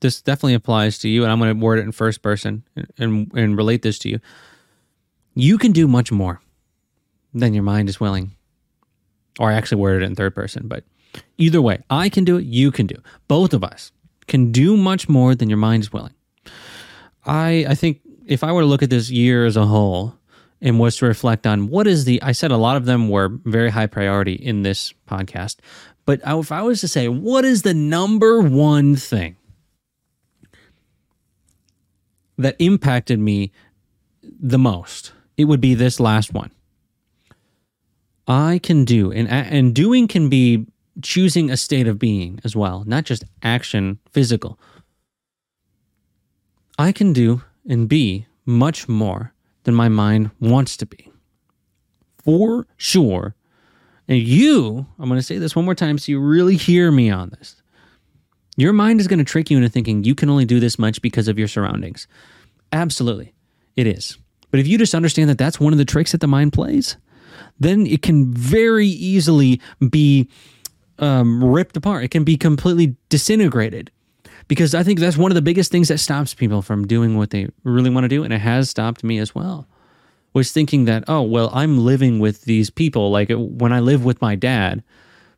this 0.00 0.20
definitely 0.22 0.54
applies 0.54 0.98
to 0.98 1.08
you, 1.08 1.22
and 1.22 1.30
I'm 1.30 1.38
going 1.38 1.56
to 1.56 1.64
word 1.64 1.78
it 1.78 1.82
in 1.82 1.92
first 1.92 2.22
person 2.22 2.64
and, 2.74 2.86
and, 2.98 3.32
and 3.34 3.56
relate 3.56 3.82
this 3.82 3.98
to 4.00 4.08
you 4.08 4.18
you 5.34 5.58
can 5.58 5.72
do 5.72 5.88
much 5.88 6.12
more 6.12 6.40
than 7.34 7.54
your 7.54 7.62
mind 7.62 7.88
is 7.88 8.00
willing. 8.00 8.36
Or 9.38 9.50
I 9.50 9.54
actually 9.54 9.80
worded 9.80 10.02
it 10.02 10.06
in 10.06 10.14
third 10.14 10.34
person, 10.34 10.68
but 10.68 10.84
either 11.38 11.62
way, 11.62 11.82
I 11.88 12.08
can 12.08 12.24
do 12.24 12.36
it, 12.36 12.44
you 12.44 12.70
can 12.70 12.86
do. 12.86 12.96
Both 13.28 13.54
of 13.54 13.64
us 13.64 13.92
can 14.26 14.52
do 14.52 14.76
much 14.76 15.08
more 15.08 15.34
than 15.34 15.48
your 15.48 15.58
mind 15.58 15.82
is 15.82 15.92
willing. 15.92 16.14
I 17.24 17.64
I 17.68 17.74
think 17.74 18.00
if 18.26 18.44
I 18.44 18.52
were 18.52 18.62
to 18.62 18.66
look 18.66 18.82
at 18.82 18.90
this 18.90 19.10
year 19.10 19.46
as 19.46 19.56
a 19.56 19.66
whole 19.66 20.14
and 20.60 20.78
was 20.78 20.96
to 20.98 21.06
reflect 21.06 21.46
on 21.46 21.68
what 21.68 21.86
is 21.86 22.04
the 22.04 22.22
I 22.22 22.32
said 22.32 22.50
a 22.50 22.56
lot 22.56 22.76
of 22.76 22.84
them 22.84 23.08
were 23.08 23.28
very 23.44 23.70
high 23.70 23.86
priority 23.86 24.34
in 24.34 24.62
this 24.62 24.92
podcast, 25.08 25.56
but 26.04 26.20
if 26.24 26.52
I 26.52 26.62
was 26.62 26.80
to 26.80 26.88
say 26.88 27.08
what 27.08 27.44
is 27.44 27.62
the 27.62 27.74
number 27.74 28.40
one 28.40 28.96
thing 28.96 29.36
that 32.38 32.56
impacted 32.58 33.18
me 33.18 33.52
the 34.22 34.58
most 34.58 35.12
it 35.36 35.44
would 35.44 35.60
be 35.60 35.74
this 35.74 36.00
last 36.00 36.32
one. 36.32 36.50
I 38.26 38.60
can 38.62 38.84
do, 38.84 39.10
and 39.12 39.28
and 39.28 39.74
doing 39.74 40.06
can 40.08 40.28
be 40.28 40.66
choosing 41.00 41.50
a 41.50 41.56
state 41.56 41.88
of 41.88 41.98
being 41.98 42.40
as 42.44 42.54
well, 42.54 42.84
not 42.86 43.04
just 43.04 43.24
action, 43.42 43.98
physical. 44.10 44.58
I 46.78 46.92
can 46.92 47.12
do 47.12 47.42
and 47.68 47.88
be 47.88 48.26
much 48.44 48.88
more 48.88 49.32
than 49.64 49.74
my 49.74 49.88
mind 49.88 50.30
wants 50.40 50.76
to 50.78 50.86
be. 50.86 51.10
For 52.24 52.66
sure. 52.76 53.34
And 54.08 54.18
you, 54.18 54.86
I'm 54.98 55.08
going 55.08 55.18
to 55.18 55.26
say 55.26 55.38
this 55.38 55.56
one 55.56 55.64
more 55.64 55.74
time 55.74 55.98
so 55.98 56.12
you 56.12 56.20
really 56.20 56.56
hear 56.56 56.90
me 56.90 57.10
on 57.10 57.30
this. 57.30 57.62
Your 58.56 58.72
mind 58.72 59.00
is 59.00 59.08
going 59.08 59.18
to 59.18 59.24
trick 59.24 59.50
you 59.50 59.56
into 59.56 59.68
thinking 59.68 60.04
you 60.04 60.14
can 60.14 60.28
only 60.28 60.44
do 60.44 60.60
this 60.60 60.78
much 60.78 61.00
because 61.00 61.28
of 61.28 61.38
your 61.38 61.48
surroundings. 61.48 62.06
Absolutely, 62.72 63.32
it 63.76 63.86
is. 63.86 64.18
But 64.52 64.60
if 64.60 64.68
you 64.68 64.78
just 64.78 64.94
understand 64.94 65.28
that 65.30 65.38
that's 65.38 65.58
one 65.58 65.72
of 65.72 65.78
the 65.78 65.84
tricks 65.84 66.12
that 66.12 66.20
the 66.20 66.28
mind 66.28 66.52
plays, 66.52 66.96
then 67.58 67.86
it 67.86 68.02
can 68.02 68.32
very 68.32 68.86
easily 68.86 69.60
be 69.90 70.28
um, 70.98 71.42
ripped 71.42 71.76
apart. 71.76 72.04
It 72.04 72.10
can 72.10 72.22
be 72.22 72.36
completely 72.36 72.94
disintegrated 73.08 73.90
because 74.48 74.74
I 74.74 74.82
think 74.82 75.00
that's 75.00 75.16
one 75.16 75.30
of 75.30 75.34
the 75.34 75.42
biggest 75.42 75.72
things 75.72 75.88
that 75.88 75.98
stops 75.98 76.34
people 76.34 76.60
from 76.60 76.86
doing 76.86 77.16
what 77.16 77.30
they 77.30 77.48
really 77.64 77.90
want 77.90 78.04
to 78.04 78.08
do. 78.08 78.22
And 78.22 78.32
it 78.32 78.40
has 78.40 78.68
stopped 78.68 79.02
me 79.02 79.18
as 79.18 79.34
well. 79.34 79.66
Was 80.34 80.52
thinking 80.52 80.84
that, 80.84 81.04
oh, 81.08 81.22
well, 81.22 81.50
I'm 81.52 81.84
living 81.84 82.18
with 82.18 82.42
these 82.42 82.68
people. 82.68 83.10
Like 83.10 83.30
when 83.30 83.72
I 83.72 83.80
live 83.80 84.04
with 84.04 84.20
my 84.20 84.34
dad 84.34 84.82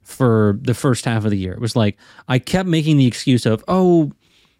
for 0.02 0.58
the 0.60 0.74
first 0.74 1.04
half 1.04 1.24
of 1.24 1.30
the 1.30 1.38
year, 1.38 1.52
it 1.52 1.60
was 1.60 1.76
like 1.76 1.96
I 2.28 2.40
kept 2.40 2.68
making 2.68 2.96
the 2.96 3.06
excuse 3.06 3.46
of, 3.46 3.64
oh, 3.68 4.12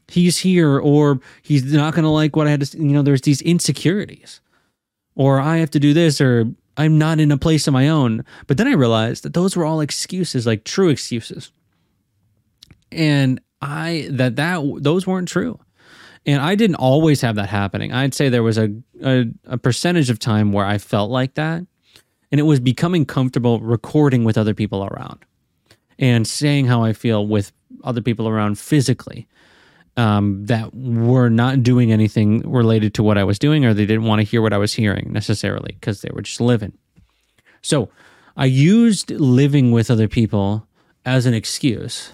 he's 0.09 0.39
here 0.39 0.79
or 0.79 1.21
he's 1.43 1.73
not 1.73 1.95
going 1.95 2.05
to 2.05 2.09
like 2.09 2.37
what 2.37 2.47
I 2.47 2.51
had 2.51 2.63
to, 2.63 2.79
you 2.79 2.93
know, 2.93 3.03
there's 3.03 3.23
these 3.23 3.43
insecurities 3.43 4.41
or 5.15 5.41
I 5.41 5.59
have 5.59 5.71
to 5.73 5.81
do 5.81 5.93
this 5.93 6.21
or 6.21 6.47
I'm 6.77 6.99
not 6.99 7.21
in 7.21 7.31
a 7.31 7.39
place 7.39 7.67
of 7.67 7.73
my 7.73 7.89
own. 7.89 8.25
But 8.47 8.57
then 8.57 8.67
I 8.67 8.73
realized 8.73 9.23
that 9.25 9.35
those 9.35 9.57
were 9.57 9.65
all 9.65 9.81
excuses, 9.81 10.47
like 10.47 10.65
true 10.65 10.89
excuses. 10.89 11.53
And 12.91 13.41
I 13.61 14.09
that 14.11 14.37
that 14.37 14.61
those 14.81 15.07
weren't 15.07 15.29
true. 15.29 15.59
And 16.27 16.41
I 16.41 16.55
didn't 16.55 16.77
always 16.77 17.21
have 17.21 17.37
that 17.37 17.51
happening. 17.51 17.93
I'd 17.93 18.15
say 18.15 18.29
there 18.29 18.43
was 18.43 18.57
a, 18.57 18.71
a, 19.03 19.27
a 19.45 19.59
percentage 19.59 20.09
of 20.09 20.19
time 20.19 20.53
where 20.53 20.65
I 20.65 20.79
felt 20.79 21.11
like 21.11 21.35
that. 21.35 21.67
And 22.33 22.41
it 22.41 22.45
was 22.45 22.61
becoming 22.61 23.05
comfortable 23.05 23.61
recording 23.61 24.25
with 24.25 24.39
other 24.39 24.55
people 24.55 24.85
around 24.85 25.25
and 25.99 26.27
saying 26.27 26.67
how 26.67 26.83
I 26.83 26.93
feel 26.93 27.27
with 27.27 27.53
other 27.85 28.01
people 28.01 28.27
around 28.27 28.59
physically 28.59 29.29
um, 29.97 30.45
that 30.47 30.75
were 30.75 31.29
not 31.29 31.63
doing 31.63 31.93
anything 31.93 32.41
related 32.51 32.95
to 32.95 33.03
what 33.03 33.17
I 33.17 33.25
was 33.25 33.39
doing, 33.39 33.65
or 33.65 33.75
they 33.75 33.87
didn't 33.87 34.05
want 34.05 34.21
to 34.21 34.25
hear 34.25 34.43
what 34.43 34.53
I 34.53 34.59
was 34.59 34.75
hearing 34.75 35.13
necessarily 35.13 35.77
because 35.79 36.03
they 36.03 36.11
were 36.13 36.23
just 36.23 36.41
living. 36.41 36.77
So 37.63 37.89
I 38.37 38.47
used 38.47 39.11
living 39.11 39.71
with 39.73 39.91
other 39.91 40.09
people 40.09 40.67
as 41.05 41.27
an 41.27 41.35
excuse. 41.35 42.13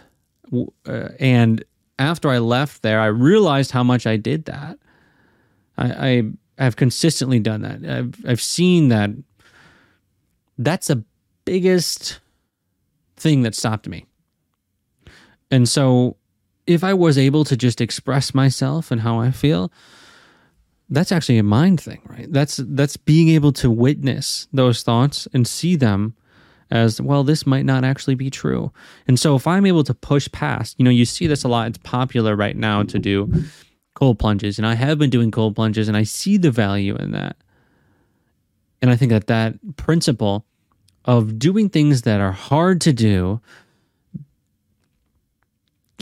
Uh, 0.52 1.08
and 1.18 1.64
after 1.98 2.28
I 2.28 2.38
left 2.38 2.82
there, 2.82 3.00
I 3.00 3.06
realized 3.06 3.70
how 3.70 3.82
much 3.82 4.06
I 4.06 4.16
did 4.16 4.44
that. 4.46 4.78
I, 5.78 6.32
I 6.58 6.62
have 6.62 6.76
consistently 6.76 7.40
done 7.40 7.62
that. 7.62 7.84
I've, 7.84 8.14
I've 8.26 8.40
seen 8.40 8.88
that 8.88 9.10
that's 10.58 10.88
the 10.88 11.04
biggest 11.44 12.20
thing 13.16 13.42
that 13.42 13.54
stopped 13.54 13.88
me. 13.88 14.06
And 15.50 15.68
so 15.68 16.16
if 16.70 16.84
I 16.84 16.94
was 16.94 17.18
able 17.18 17.44
to 17.44 17.56
just 17.56 17.80
express 17.80 18.32
myself 18.32 18.90
and 18.90 19.00
how 19.00 19.18
I 19.18 19.32
feel, 19.32 19.72
that's 20.88 21.10
actually 21.10 21.38
a 21.38 21.42
mind 21.42 21.80
thing, 21.80 22.00
right? 22.06 22.32
That's 22.32 22.60
that's 22.64 22.96
being 22.96 23.28
able 23.28 23.52
to 23.54 23.70
witness 23.70 24.46
those 24.52 24.82
thoughts 24.82 25.26
and 25.32 25.46
see 25.46 25.76
them 25.76 26.14
as 26.70 27.00
well 27.00 27.24
this 27.24 27.46
might 27.46 27.64
not 27.64 27.84
actually 27.84 28.14
be 28.14 28.30
true. 28.30 28.72
And 29.08 29.18
so 29.18 29.34
if 29.34 29.46
I'm 29.46 29.66
able 29.66 29.82
to 29.84 29.94
push 29.94 30.30
past, 30.30 30.76
you 30.78 30.84
know, 30.84 30.90
you 30.90 31.04
see 31.04 31.26
this 31.26 31.42
a 31.42 31.48
lot. 31.48 31.66
It's 31.66 31.78
popular 31.78 32.36
right 32.36 32.56
now 32.56 32.84
to 32.84 32.98
do 32.98 33.32
cold 33.94 34.20
plunges 34.20 34.56
and 34.56 34.66
I 34.66 34.74
have 34.74 34.98
been 34.98 35.10
doing 35.10 35.32
cold 35.32 35.56
plunges 35.56 35.88
and 35.88 35.96
I 35.96 36.04
see 36.04 36.36
the 36.36 36.52
value 36.52 36.94
in 36.94 37.10
that. 37.10 37.36
And 38.80 38.90
I 38.90 38.96
think 38.96 39.10
that 39.10 39.26
that 39.26 39.76
principle 39.76 40.46
of 41.04 41.38
doing 41.38 41.68
things 41.68 42.02
that 42.02 42.20
are 42.20 42.32
hard 42.32 42.80
to 42.82 42.92
do 42.92 43.40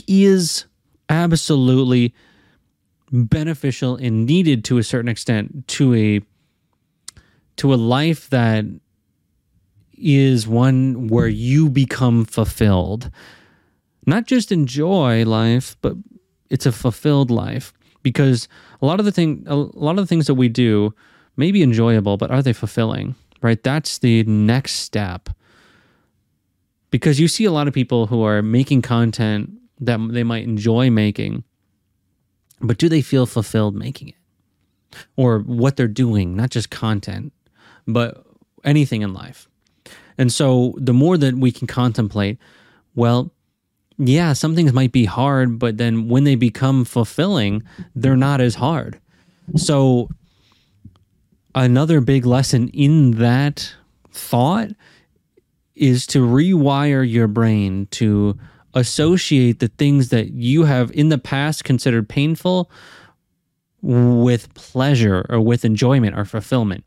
is 0.09 0.65
absolutely 1.07 2.13
beneficial 3.11 3.95
and 3.95 4.25
needed 4.25 4.63
to 4.65 4.77
a 4.77 4.83
certain 4.83 5.09
extent 5.09 5.67
to 5.67 5.93
a 5.95 6.21
to 7.55 7.73
a 7.73 7.75
life 7.75 8.29
that 8.29 8.65
is 9.97 10.47
one 10.47 11.07
where 11.07 11.27
you 11.27 11.69
become 11.69 12.23
fulfilled. 12.23 13.11
Not 14.05 14.25
just 14.25 14.51
enjoy 14.51 15.25
life 15.25 15.77
but 15.81 15.95
it's 16.49 16.65
a 16.65 16.71
fulfilled 16.71 17.31
life 17.31 17.73
because 18.01 18.47
a 18.81 18.85
lot 18.85 18.99
of 18.99 19.05
the 19.05 19.11
thing 19.11 19.43
a 19.47 19.55
lot 19.55 19.91
of 19.91 20.03
the 20.03 20.07
things 20.07 20.27
that 20.27 20.35
we 20.35 20.49
do 20.49 20.93
may 21.37 21.51
be 21.51 21.63
enjoyable 21.63 22.17
but 22.17 22.31
are 22.31 22.41
they 22.41 22.53
fulfilling 22.53 23.15
right? 23.41 23.61
That's 23.61 23.99
the 23.99 24.23
next 24.23 24.73
step. 24.73 25.29
Because 26.91 27.19
you 27.19 27.27
see 27.27 27.45
a 27.45 27.51
lot 27.51 27.67
of 27.67 27.73
people 27.73 28.07
who 28.07 28.23
are 28.23 28.41
making 28.41 28.81
content 28.81 29.51
that 29.79 29.99
they 30.11 30.23
might 30.23 30.43
enjoy 30.43 30.89
making, 30.89 31.43
but 32.61 32.77
do 32.77 32.89
they 32.89 33.01
feel 33.01 33.25
fulfilled 33.25 33.75
making 33.75 34.09
it? 34.09 34.15
Or 35.15 35.39
what 35.39 35.77
they're 35.77 35.87
doing, 35.87 36.35
not 36.35 36.49
just 36.49 36.69
content, 36.69 37.31
but 37.87 38.25
anything 38.63 39.01
in 39.01 39.13
life. 39.13 39.47
And 40.17 40.33
so 40.33 40.73
the 40.77 40.93
more 40.93 41.17
that 41.17 41.35
we 41.35 41.51
can 41.51 41.67
contemplate, 41.67 42.37
well, 42.95 43.31
yeah, 43.97 44.33
some 44.33 44.55
things 44.55 44.73
might 44.73 44.91
be 44.91 45.05
hard, 45.05 45.59
but 45.59 45.77
then 45.77 46.07
when 46.07 46.23
they 46.23 46.35
become 46.35 46.85
fulfilling, 46.85 47.63
they're 47.95 48.17
not 48.17 48.41
as 48.41 48.55
hard. 48.55 48.99
So 49.55 50.09
another 51.55 52.01
big 52.01 52.25
lesson 52.25 52.69
in 52.69 53.11
that 53.11 53.73
thought 54.11 54.69
is 55.75 56.05
to 56.07 56.19
rewire 56.19 57.09
your 57.09 57.27
brain 57.27 57.87
to 57.91 58.37
associate 58.73 59.59
the 59.59 59.67
things 59.67 60.09
that 60.09 60.31
you 60.31 60.63
have 60.63 60.91
in 60.91 61.09
the 61.09 61.17
past 61.17 61.63
considered 61.63 62.07
painful 62.07 62.69
with 63.81 64.53
pleasure 64.53 65.25
or 65.29 65.39
with 65.39 65.65
enjoyment 65.65 66.17
or 66.17 66.25
fulfillment. 66.25 66.83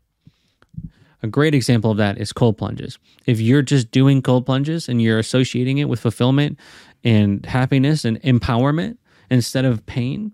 A 1.21 1.27
great 1.27 1.55
example 1.55 1.89
of 1.89 1.97
that 1.97 2.17
is 2.17 2.33
cold 2.33 2.57
plunges. 2.57 2.99
If 3.25 3.39
you're 3.39 3.61
just 3.61 3.91
doing 3.91 4.21
cold 4.21 4.45
plunges 4.45 4.89
and 4.89 5.01
you're 5.01 5.19
associating 5.19 5.77
it 5.77 5.87
with 5.87 6.01
fulfillment 6.01 6.59
and 7.03 7.45
happiness 7.45 8.03
and 8.03 8.21
empowerment 8.21 8.97
instead 9.31 9.63
of 9.63 9.85
pain, 9.85 10.33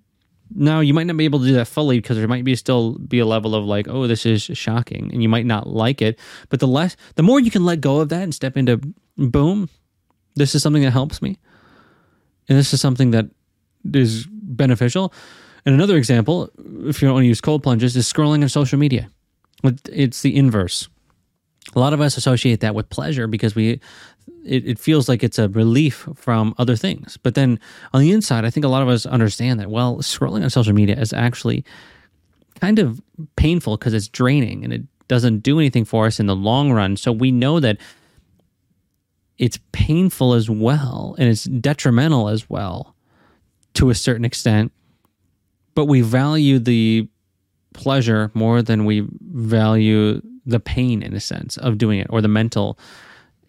now 0.54 0.80
you 0.80 0.96
might 0.96 1.06
not 1.06 1.16
be 1.16 1.26
able 1.26 1.40
to 1.40 1.46
do 1.46 1.54
that 1.54 1.68
fully 1.68 2.00
because 2.00 2.18
there 2.18 2.28
might 2.28 2.44
be 2.44 2.56
still 2.56 2.98
be 2.98 3.20
a 3.20 3.26
level 3.26 3.54
of 3.54 3.66
like, 3.66 3.88
oh, 3.88 4.08
this 4.08 4.26
is 4.26 4.42
shocking, 4.42 5.12
and 5.14 5.22
you 5.22 5.30
might 5.30 5.46
not 5.46 5.68
like 5.68 6.02
it. 6.02 6.18
But 6.50 6.60
the 6.60 6.68
less, 6.68 6.96
the 7.16 7.24
more 7.24 7.40
you 7.40 7.52
can 7.52 7.66
let 7.66 7.82
go 7.82 8.00
of 8.00 8.10
that 8.10 8.24
and 8.24 8.34
step 8.34 8.58
into 8.58 8.82
boom, 9.16 9.70
this 10.40 10.56
is 10.56 10.64
something 10.64 10.82
that 10.84 10.92
helps 10.92 11.22
me. 11.22 11.38
And 12.48 12.58
this 12.58 12.74
is 12.74 12.82
something 12.82 13.12
that 13.12 13.28
is 13.94 14.26
beneficial. 14.30 15.14
And 15.66 15.76
another 15.76 15.98
example, 15.98 16.50
if 16.86 17.02
you 17.02 17.08
don't 17.08 17.14
want 17.14 17.24
to 17.24 17.28
use 17.28 17.42
cold 17.42 17.62
plunges, 17.62 17.96
is 17.96 18.12
scrolling 18.12 18.42
on 18.42 18.50
social 18.50 18.80
media. 18.80 19.10
It's 19.92 20.22
the 20.22 20.36
inverse. 20.36 20.90
A 21.76 21.80
lot 21.80 21.94
of 21.94 22.02
us 22.02 22.18
associate 22.18 22.62
that 22.62 22.74
with 22.74 22.90
pleasure 22.90 23.28
because 23.28 23.54
we 23.54 23.80
it, 24.46 24.66
it 24.66 24.80
feels 24.80 25.10
like 25.10 25.24
it's 25.24 25.38
a 25.38 25.50
relief 25.50 26.08
from 26.16 26.56
other 26.58 26.76
things. 26.76 27.18
But 27.18 27.36
then 27.36 27.60
on 27.94 28.02
the 28.02 28.12
inside, 28.12 28.46
I 28.46 28.50
think 28.50 28.66
a 28.66 28.70
lot 28.70 28.82
of 28.82 28.88
us 28.88 29.06
understand 29.06 29.60
that, 29.60 29.70
well, 29.70 29.98
scrolling 29.98 30.44
on 30.44 30.50
social 30.50 30.74
media 30.74 30.98
is 30.98 31.14
actually 31.14 31.66
kind 32.60 32.80
of 32.80 33.02
painful 33.36 33.78
because 33.78 33.94
it's 33.94 34.08
draining 34.08 34.64
and 34.64 34.74
it 34.74 34.84
doesn't 35.08 35.40
do 35.40 35.60
anything 35.60 35.86
for 35.86 36.06
us 36.06 36.20
in 36.20 36.26
the 36.26 36.36
long 36.36 36.72
run. 36.72 36.96
So 36.98 37.12
we 37.12 37.32
know 37.32 37.60
that 37.60 37.78
it's 39.40 39.58
painful 39.72 40.34
as 40.34 40.50
well 40.50 41.16
and 41.18 41.28
it's 41.28 41.46
detrimental 41.46 42.30
as 42.30 42.50
well 42.50 42.96
to 43.74 43.90
a 43.90 43.96
certain 43.96 44.26
extent 44.26 44.72
but 45.74 45.86
we 45.86 46.02
value 46.02 46.60
the 46.60 47.08
pleasure 47.74 48.30
more 48.34 48.62
than 48.62 48.86
we 48.86 49.08
value 49.22 50.22
the 50.46 50.60
pain 50.60 51.02
in 51.02 51.14
a 51.14 51.20
sense 51.20 51.58
of 51.58 51.78
doing 51.78 52.00
it 52.00 52.08
or 52.10 52.22
the 52.22 52.28
mental 52.28 52.78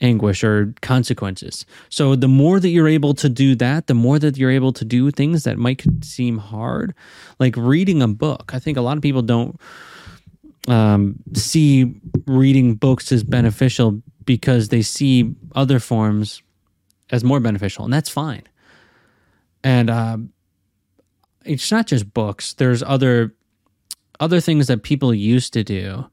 anguish 0.00 0.42
or 0.42 0.72
consequences. 0.80 1.66
So 1.88 2.16
the 2.16 2.28
more 2.28 2.58
that 2.58 2.68
you're 2.68 2.88
able 2.88 3.14
to 3.14 3.28
do 3.28 3.54
that 3.56 3.86
the 3.86 3.94
more 3.94 4.18
that 4.18 4.36
you're 4.36 4.50
able 4.50 4.72
to 4.74 4.84
do 4.84 5.10
things 5.10 5.44
that 5.44 5.58
might 5.58 5.82
seem 6.02 6.38
hard 6.38 6.94
like 7.38 7.56
reading 7.56 8.00
a 8.02 8.08
book. 8.08 8.52
I 8.54 8.58
think 8.58 8.78
a 8.78 8.82
lot 8.82 8.96
of 8.96 9.02
people 9.02 9.22
don't 9.22 9.60
um, 10.70 11.16
see 11.34 12.00
reading 12.26 12.76
books 12.76 13.10
as 13.10 13.24
beneficial 13.24 14.00
because 14.24 14.68
they 14.68 14.82
see 14.82 15.34
other 15.56 15.80
forms 15.80 16.42
as 17.10 17.24
more 17.24 17.40
beneficial, 17.40 17.84
and 17.84 17.92
that's 17.92 18.08
fine. 18.08 18.44
And 19.64 19.90
uh, 19.90 20.18
it's 21.44 21.72
not 21.72 21.88
just 21.88 22.14
books. 22.14 22.54
There's 22.54 22.84
other 22.84 23.34
other 24.20 24.40
things 24.40 24.68
that 24.68 24.84
people 24.84 25.12
used 25.12 25.52
to 25.54 25.64
do, 25.64 26.06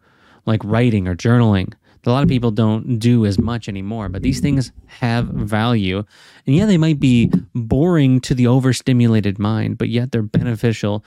like 0.48 0.64
writing 0.64 1.08
or 1.08 1.16
journaling. 1.16 1.74
A 2.06 2.10
lot 2.10 2.24
of 2.24 2.30
people 2.30 2.52
don't 2.52 3.00
do 3.00 3.26
as 3.26 3.38
much 3.38 3.68
anymore. 3.68 4.08
But 4.08 4.22
these 4.22 4.40
things 4.40 4.72
have 4.88 5.28
value, 5.28 6.04
and 6.48 6.56
yeah, 6.56 6.66
they 6.66 6.78
might 6.78 7.00
be 7.00 7.32
boring 7.54 8.22
to 8.22 8.34
the 8.34 8.48
overstimulated 8.48 9.38
mind, 9.38 9.78
but 9.78 9.90
yet 9.90 10.12
they're 10.12 10.24
beneficial 10.24 11.04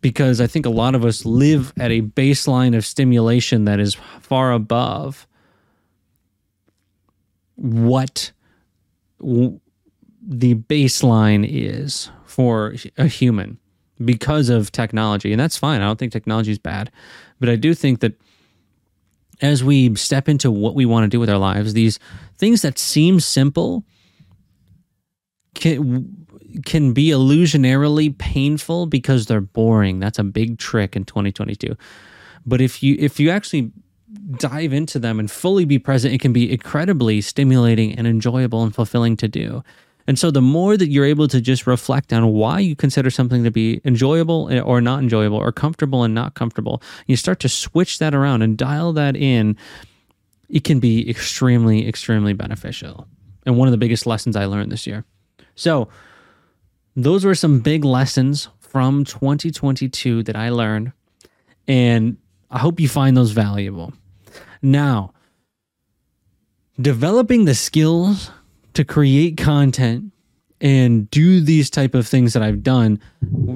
because 0.00 0.40
I 0.40 0.46
think 0.46 0.66
a 0.66 0.70
lot 0.70 0.94
of 0.94 1.04
us 1.04 1.24
live 1.24 1.72
at 1.78 1.90
a 1.90 2.02
baseline 2.02 2.76
of 2.76 2.86
stimulation 2.86 3.64
that 3.64 3.80
is 3.80 3.94
far 4.20 4.52
above 4.52 5.26
what 7.56 8.32
w- 9.20 9.58
the 10.22 10.54
baseline 10.54 11.46
is 11.48 12.10
for 12.26 12.74
a 12.96 13.06
human 13.06 13.58
because 14.04 14.48
of 14.48 14.70
technology. 14.70 15.32
And 15.32 15.40
that's 15.40 15.56
fine. 15.56 15.80
I 15.80 15.84
don't 15.84 15.98
think 15.98 16.12
technology 16.12 16.52
is 16.52 16.58
bad. 16.58 16.90
But 17.40 17.48
I 17.48 17.56
do 17.56 17.74
think 17.74 18.00
that 18.00 18.14
as 19.40 19.64
we 19.64 19.94
step 19.96 20.28
into 20.28 20.50
what 20.50 20.74
we 20.74 20.86
want 20.86 21.04
to 21.04 21.08
do 21.08 21.20
with 21.20 21.30
our 21.30 21.38
lives, 21.38 21.72
these 21.72 21.98
things 22.36 22.62
that 22.62 22.78
seem 22.78 23.20
simple 23.20 23.84
can 25.54 26.26
can 26.64 26.92
be 26.92 27.08
illusionarily 27.08 28.16
painful 28.16 28.86
because 28.86 29.26
they're 29.26 29.40
boring. 29.40 29.98
That's 29.98 30.18
a 30.18 30.24
big 30.24 30.58
trick 30.58 30.96
in 30.96 31.04
2022. 31.04 31.76
But 32.46 32.60
if 32.60 32.82
you 32.82 32.96
if 32.98 33.20
you 33.20 33.30
actually 33.30 33.72
dive 34.38 34.72
into 34.72 34.98
them 34.98 35.20
and 35.20 35.30
fully 35.30 35.64
be 35.64 35.78
present, 35.78 36.14
it 36.14 36.20
can 36.20 36.32
be 36.32 36.50
incredibly 36.50 37.20
stimulating 37.20 37.94
and 37.98 38.06
enjoyable 38.06 38.62
and 38.62 38.74
fulfilling 38.74 39.16
to 39.18 39.28
do. 39.28 39.62
And 40.06 40.18
so 40.18 40.30
the 40.30 40.40
more 40.40 40.78
that 40.78 40.88
you're 40.88 41.04
able 41.04 41.28
to 41.28 41.38
just 41.38 41.66
reflect 41.66 42.14
on 42.14 42.28
why 42.28 42.60
you 42.60 42.74
consider 42.74 43.10
something 43.10 43.44
to 43.44 43.50
be 43.50 43.82
enjoyable 43.84 44.48
eh, 44.48 44.58
or 44.58 44.80
not 44.80 45.00
enjoyable 45.02 45.36
or 45.36 45.52
comfortable 45.52 46.02
and 46.02 46.14
not 46.14 46.34
comfortable, 46.34 46.82
you 47.06 47.14
start 47.14 47.40
to 47.40 47.48
switch 47.48 47.98
that 47.98 48.14
around 48.14 48.40
and 48.40 48.56
dial 48.56 48.94
that 48.94 49.16
in, 49.16 49.54
it 50.48 50.64
can 50.64 50.80
be 50.80 51.08
extremely, 51.10 51.86
extremely 51.86 52.32
beneficial. 52.32 53.06
And 53.44 53.58
one 53.58 53.68
of 53.68 53.72
the 53.72 53.78
biggest 53.78 54.06
lessons 54.06 54.34
I 54.34 54.46
learned 54.46 54.72
this 54.72 54.86
year. 54.86 55.04
So, 55.54 55.88
those 56.98 57.24
were 57.24 57.34
some 57.36 57.60
big 57.60 57.84
lessons 57.84 58.48
from 58.58 59.04
2022 59.04 60.24
that 60.24 60.34
I 60.34 60.50
learned. 60.50 60.92
And 61.68 62.16
I 62.50 62.58
hope 62.58 62.80
you 62.80 62.88
find 62.88 63.16
those 63.16 63.30
valuable. 63.30 63.92
Now, 64.62 65.14
developing 66.80 67.44
the 67.44 67.54
skills 67.54 68.32
to 68.74 68.84
create 68.84 69.36
content 69.36 70.12
and 70.60 71.08
do 71.10 71.40
these 71.40 71.70
type 71.70 71.94
of 71.94 72.06
things 72.06 72.32
that 72.32 72.42
I've 72.42 72.64
done 72.64 73.00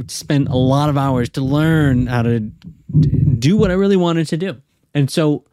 spent 0.07 0.49
a 0.49 0.57
lot 0.57 0.89
of 0.89 0.97
hours 0.97 1.29
to 1.31 1.41
learn 1.41 2.07
how 2.07 2.23
to 2.23 2.39
do 2.39 3.57
what 3.57 3.73
I 3.73 3.75
really 3.75 3.97
wanted 3.97 4.29
to 4.29 4.37
do. 4.37 4.63
And 4.95 5.11
so, 5.11 5.45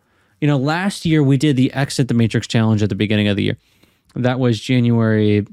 you 0.42 0.48
know, 0.48 0.58
last 0.58 1.06
year 1.06 1.24
we 1.24 1.38
did 1.38 1.56
the 1.56 1.74
Exit 1.74 2.08
the 2.08 2.14
Matrix 2.14 2.46
challenge 2.46 2.84
at 2.84 2.90
the 2.90 2.96
beginning 2.96 3.30
of 3.30 3.36
the 3.36 3.44
year. 3.44 3.58
That 4.14 4.40
was 4.40 4.60
January 4.60 5.48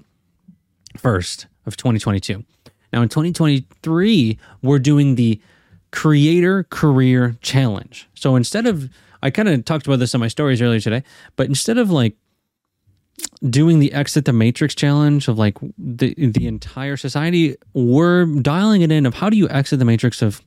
1st 0.98 1.46
of 1.66 1.76
2022. 1.76 2.44
Now 2.92 3.02
in 3.02 3.08
2023, 3.08 4.38
we're 4.62 4.78
doing 4.78 5.16
the 5.16 5.40
Creator 5.90 6.64
Career 6.70 7.36
Challenge. 7.40 8.08
So 8.14 8.36
instead 8.36 8.66
of 8.66 8.90
I 9.22 9.30
kind 9.30 9.48
of 9.48 9.64
talked 9.64 9.86
about 9.86 9.98
this 9.98 10.14
in 10.14 10.20
my 10.20 10.28
stories 10.28 10.62
earlier 10.62 10.80
today, 10.80 11.02
but 11.36 11.46
instead 11.46 11.78
of 11.78 11.90
like 11.90 12.16
doing 13.48 13.78
the 13.78 13.92
exit 13.92 14.24
the 14.24 14.32
matrix 14.32 14.74
challenge 14.74 15.28
of 15.28 15.38
like 15.38 15.56
the 15.78 16.14
the 16.18 16.46
entire 16.46 16.96
society 16.96 17.56
we're 17.72 18.26
dialing 18.26 18.82
it 18.82 18.92
in 18.92 19.06
of 19.06 19.14
how 19.14 19.30
do 19.30 19.36
you 19.36 19.48
exit 19.48 19.78
the 19.78 19.84
matrix 19.84 20.20
of 20.20 20.42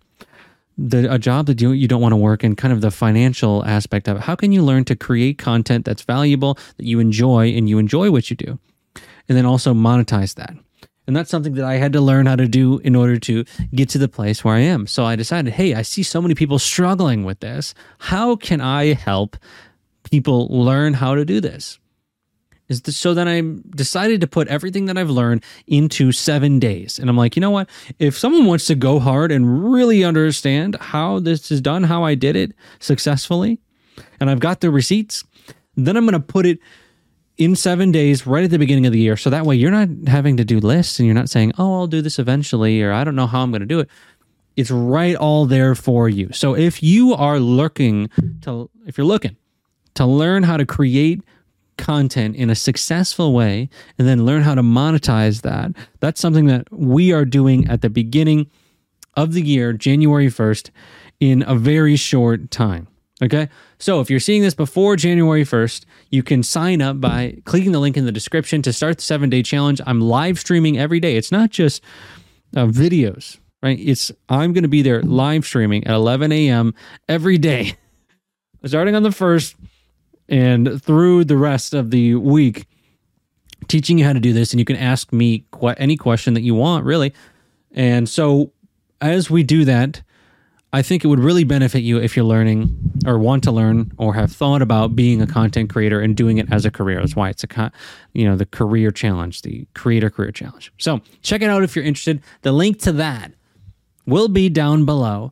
the 0.77 1.11
a 1.11 1.17
job 1.17 1.47
that 1.47 1.59
you 1.59 1.71
you 1.71 1.87
don't 1.87 2.01
want 2.01 2.11
to 2.11 2.17
work 2.17 2.43
and 2.43 2.57
kind 2.57 2.71
of 2.71 2.81
the 2.81 2.91
financial 2.91 3.65
aspect 3.65 4.07
of 4.07 4.17
it 4.17 4.23
how 4.23 4.35
can 4.35 4.51
you 4.51 4.63
learn 4.63 4.85
to 4.85 4.95
create 4.95 5.37
content 5.37 5.83
that's 5.83 6.03
valuable 6.03 6.57
that 6.77 6.85
you 6.85 6.99
enjoy 6.99 7.47
and 7.47 7.67
you 7.67 7.79
enjoy 7.79 8.11
what 8.11 8.29
you 8.29 8.35
do 8.35 8.59
and 9.27 9.37
then 9.37 9.45
also 9.45 9.73
monetize 9.73 10.35
that 10.35 10.53
and 11.09 11.15
that's 11.15 11.31
something 11.31 11.55
that 11.55 11.65
I 11.65 11.77
had 11.77 11.93
to 11.93 12.01
learn 12.01 12.27
how 12.27 12.35
to 12.35 12.47
do 12.47 12.77
in 12.83 12.95
order 12.95 13.17
to 13.17 13.43
get 13.73 13.89
to 13.89 13.97
the 13.97 14.07
place 14.07 14.43
where 14.43 14.53
I 14.53 14.59
am. 14.59 14.85
So 14.85 15.05
I 15.05 15.15
decided, 15.15 15.53
hey, 15.53 15.73
I 15.73 15.81
see 15.81 16.03
so 16.03 16.21
many 16.21 16.35
people 16.35 16.59
struggling 16.59 17.23
with 17.23 17.39
this. 17.39 17.73
How 17.97 18.35
can 18.35 18.61
I 18.61 18.93
help 18.93 19.35
people 20.11 20.47
learn 20.49 20.93
how 20.93 21.15
to 21.15 21.25
do 21.25 21.41
this? 21.41 21.79
is 22.67 22.83
this, 22.83 22.95
so 22.95 23.15
then 23.15 23.27
I 23.27 23.41
decided 23.75 24.21
to 24.21 24.27
put 24.27 24.49
everything 24.49 24.85
that 24.85 24.99
I've 24.99 25.09
learned 25.09 25.43
into 25.65 26.11
seven 26.11 26.59
days. 26.59 26.99
And 26.99 27.09
I'm 27.09 27.17
like, 27.17 27.35
you 27.35 27.41
know 27.41 27.49
what? 27.49 27.67
If 27.97 28.15
someone 28.15 28.45
wants 28.45 28.67
to 28.67 28.75
go 28.75 28.99
hard 28.99 29.31
and 29.31 29.73
really 29.73 30.03
understand 30.03 30.77
how 30.79 31.19
this 31.19 31.49
is 31.49 31.59
done, 31.59 31.85
how 31.85 32.03
I 32.03 32.13
did 32.13 32.35
it 32.35 32.53
successfully, 32.77 33.57
and 34.19 34.29
I've 34.29 34.41
got 34.41 34.61
the 34.61 34.69
receipts, 34.69 35.23
then 35.75 35.97
I'm 35.97 36.05
going 36.05 36.13
to 36.13 36.19
put 36.19 36.45
it 36.45 36.59
in 37.39 37.55
seven 37.55 37.91
days 37.91 38.27
right 38.27 38.43
at 38.43 38.51
the 38.51 38.59
beginning 38.59 38.85
of 38.85 38.91
the 38.91 38.99
year. 38.99 39.17
So 39.17 39.29
that 39.29 39.45
way 39.45 39.55
you're 39.55 39.71
not 39.71 39.87
having 40.07 40.37
to 40.37 40.45
do 40.45 40.59
lists 40.59 40.99
and 40.99 41.07
you're 41.07 41.15
not 41.15 41.29
saying, 41.29 41.53
oh, 41.57 41.73
I'll 41.73 41.87
do 41.87 42.01
this 42.01 42.19
eventually, 42.19 42.83
or 42.83 42.91
I 42.91 43.03
don't 43.03 43.15
know 43.15 43.27
how 43.27 43.41
I'm 43.41 43.49
going 43.49 43.61
to 43.61 43.65
do 43.65 43.79
it. 43.79 43.89
It's 44.57 44.69
right 44.69 45.15
all 45.15 45.45
there 45.45 45.73
for 45.73 46.09
you. 46.09 46.29
So 46.33 46.53
if 46.53 46.83
you 46.83 47.13
are 47.13 47.39
looking 47.39 48.09
to, 48.41 48.69
if 48.85 48.97
you're 48.97 49.07
looking 49.07 49.37
to 49.95 50.05
learn 50.05 50.43
how 50.43 50.57
to 50.57 50.65
create 50.65 51.23
content 51.77 52.35
in 52.35 52.49
a 52.49 52.55
successful 52.55 53.33
way 53.33 53.69
and 53.97 54.05
then 54.05 54.25
learn 54.25 54.41
how 54.41 54.53
to 54.53 54.61
monetize 54.61 55.43
that. 55.43 55.71
That's 56.01 56.19
something 56.19 56.45
that 56.47 56.67
we 56.71 57.13
are 57.13 57.23
doing 57.23 57.69
at 57.69 57.81
the 57.81 57.89
beginning 57.89 58.51
of 59.15 59.31
the 59.31 59.41
year, 59.41 59.71
January 59.71 60.27
1st, 60.27 60.71
in 61.21 61.41
a 61.47 61.55
very 61.55 61.95
short 61.95 62.51
time. 62.51 62.88
Okay. 63.21 63.49
So 63.79 63.99
if 63.99 64.09
you're 64.09 64.19
seeing 64.19 64.41
this 64.41 64.53
before 64.53 64.95
January 64.95 65.43
1st, 65.43 65.85
you 66.09 66.23
can 66.23 66.41
sign 66.41 66.81
up 66.81 67.01
by 67.01 67.37
clicking 67.43 67.73
the 67.73 67.79
link 67.79 67.97
in 67.97 68.05
the 68.05 68.11
description 68.11 68.61
to 68.61 68.71
start 68.71 68.97
the 68.97 69.03
seven 69.03 69.29
day 69.29 69.43
challenge. 69.43 69.81
I'm 69.85 69.99
live 69.99 70.39
streaming 70.39 70.77
every 70.77 70.99
day. 70.99 71.17
It's 71.17 71.31
not 71.31 71.49
just 71.49 71.83
uh, 72.55 72.65
videos, 72.65 73.37
right? 73.61 73.77
It's, 73.77 74.11
I'm 74.29 74.53
going 74.53 74.63
to 74.63 74.69
be 74.69 74.81
there 74.81 75.01
live 75.01 75.45
streaming 75.45 75.85
at 75.85 75.93
11 75.93 76.31
a.m. 76.31 76.73
every 77.09 77.37
day, 77.37 77.75
starting 78.65 78.95
on 78.95 79.03
the 79.03 79.11
first 79.11 79.55
and 80.29 80.81
through 80.81 81.25
the 81.25 81.37
rest 81.37 81.73
of 81.73 81.91
the 81.91 82.15
week 82.15 82.67
teaching 83.67 83.97
you 83.97 84.05
how 84.05 84.13
to 84.13 84.19
do 84.19 84.31
this 84.31 84.53
and 84.53 84.59
you 84.59 84.65
can 84.65 84.75
ask 84.75 85.11
me 85.11 85.43
qu- 85.51 85.67
any 85.69 85.97
question 85.97 86.33
that 86.33 86.41
you 86.41 86.55
want 86.55 86.85
really 86.85 87.13
and 87.71 88.07
so 88.07 88.51
as 89.01 89.29
we 89.29 89.43
do 89.43 89.65
that 89.65 90.01
i 90.73 90.81
think 90.81 91.03
it 91.03 91.07
would 91.07 91.19
really 91.19 91.43
benefit 91.43 91.79
you 91.79 91.97
if 91.97 92.15
you're 92.15 92.25
learning 92.25 92.75
or 93.05 93.17
want 93.17 93.43
to 93.43 93.51
learn 93.51 93.91
or 93.97 94.13
have 94.13 94.31
thought 94.31 94.61
about 94.61 94.95
being 94.95 95.21
a 95.21 95.27
content 95.27 95.69
creator 95.69 95.99
and 95.99 96.15
doing 96.15 96.37
it 96.37 96.51
as 96.51 96.65
a 96.65 96.71
career 96.71 96.99
that's 96.99 97.15
why 97.15 97.29
it's 97.29 97.43
a 97.43 97.71
you 98.13 98.25
know 98.25 98.35
the 98.35 98.45
career 98.45 98.91
challenge 98.91 99.41
the 99.41 99.67
creator 99.73 100.09
career 100.09 100.31
challenge 100.31 100.71
so 100.77 101.01
check 101.21 101.41
it 101.41 101.49
out 101.49 101.63
if 101.63 101.75
you're 101.75 101.85
interested 101.85 102.21
the 102.41 102.51
link 102.51 102.79
to 102.79 102.91
that 102.91 103.31
will 104.05 104.27
be 104.27 104.49
down 104.49 104.85
below 104.85 105.31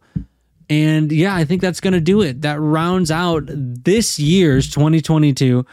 and 0.69 1.12
yeah, 1.12 1.36
I 1.36 1.45
think 1.45 1.62
that's 1.62 1.80
going 1.80 1.93
to 1.93 2.02
do 2.02 2.21
it. 2.21 2.41
That 2.41 2.60
rounds 2.60 3.10
out 3.10 3.43
this 3.47 4.19
year's 4.19 4.69
2022. 4.69 5.65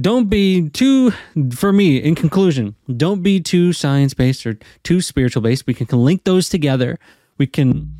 Don't 0.00 0.28
be 0.28 0.68
too, 0.70 1.12
for 1.52 1.72
me, 1.72 1.96
in 1.96 2.14
conclusion, 2.14 2.76
don't 2.96 3.22
be 3.22 3.40
too 3.40 3.72
science 3.72 4.14
based 4.14 4.46
or 4.46 4.56
too 4.84 5.00
spiritual 5.00 5.42
based. 5.42 5.66
We 5.66 5.74
can, 5.74 5.86
can 5.86 6.04
link 6.04 6.24
those 6.24 6.48
together. 6.48 6.98
We 7.38 7.46
can 7.46 7.92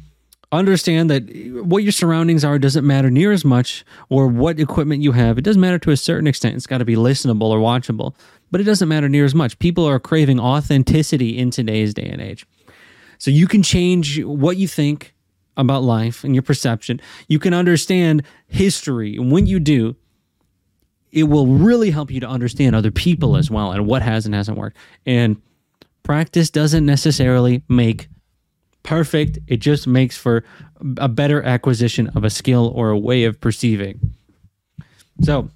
understand 0.52 1.10
that 1.10 1.22
what 1.64 1.82
your 1.82 1.92
surroundings 1.92 2.44
are 2.44 2.58
doesn't 2.58 2.86
matter 2.86 3.10
near 3.10 3.32
as 3.32 3.44
much, 3.44 3.84
or 4.08 4.26
what 4.26 4.58
equipment 4.58 5.02
you 5.02 5.12
have. 5.12 5.38
It 5.38 5.42
does 5.42 5.56
matter 5.56 5.78
to 5.78 5.90
a 5.90 5.96
certain 5.96 6.26
extent. 6.26 6.56
It's 6.56 6.66
got 6.66 6.78
to 6.78 6.84
be 6.84 6.96
listenable 6.96 7.50
or 7.50 7.58
watchable, 7.58 8.14
but 8.50 8.60
it 8.60 8.64
doesn't 8.64 8.88
matter 8.88 9.08
near 9.08 9.24
as 9.24 9.34
much. 9.34 9.58
People 9.58 9.86
are 9.86 10.00
craving 10.00 10.40
authenticity 10.40 11.38
in 11.38 11.50
today's 11.50 11.94
day 11.94 12.06
and 12.06 12.20
age. 12.20 12.46
So 13.18 13.30
you 13.30 13.46
can 13.46 13.62
change 13.62 14.22
what 14.24 14.56
you 14.56 14.66
think 14.66 15.14
about 15.56 15.82
life 15.82 16.24
and 16.24 16.34
your 16.34 16.42
perception, 16.42 17.00
you 17.28 17.38
can 17.38 17.52
understand 17.52 18.22
history. 18.46 19.16
And 19.16 19.30
when 19.30 19.46
you 19.46 19.60
do, 19.60 19.94
it 21.12 21.24
will 21.24 21.46
really 21.46 21.90
help 21.90 22.10
you 22.10 22.20
to 22.20 22.28
understand 22.28 22.74
other 22.74 22.90
people 22.90 23.36
as 23.36 23.50
well 23.50 23.72
and 23.72 23.86
what 23.86 24.00
has 24.02 24.26
and 24.26 24.34
hasn't 24.34 24.56
worked. 24.56 24.76
And 25.04 25.40
practice 26.02 26.50
doesn't 26.50 26.86
necessarily 26.86 27.62
make 27.68 28.08
perfect, 28.82 29.38
it 29.46 29.58
just 29.58 29.86
makes 29.86 30.16
for 30.16 30.44
a 30.96 31.08
better 31.08 31.42
acquisition 31.42 32.08
of 32.14 32.24
a 32.24 32.30
skill 32.30 32.72
or 32.74 32.90
a 32.90 32.98
way 32.98 33.24
of 33.24 33.40
perceiving. 33.40 34.14
So, 35.22 35.50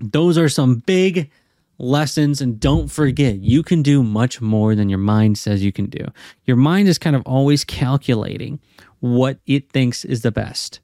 those 0.00 0.36
are 0.36 0.48
some 0.48 0.76
big 0.76 1.30
lessons. 1.78 2.40
And 2.40 2.58
don't 2.58 2.88
forget, 2.88 3.38
you 3.38 3.62
can 3.62 3.82
do 3.82 4.02
much 4.02 4.40
more 4.40 4.74
than 4.74 4.88
your 4.88 4.98
mind 4.98 5.38
says 5.38 5.62
you 5.62 5.72
can 5.72 5.86
do. 5.86 6.04
Your 6.44 6.56
mind 6.56 6.88
is 6.88 6.98
kind 6.98 7.14
of 7.14 7.22
always 7.26 7.64
calculating 7.64 8.60
what 9.00 9.38
it 9.46 9.70
thinks 9.70 10.04
is 10.04 10.22
the 10.22 10.32
best 10.32 10.80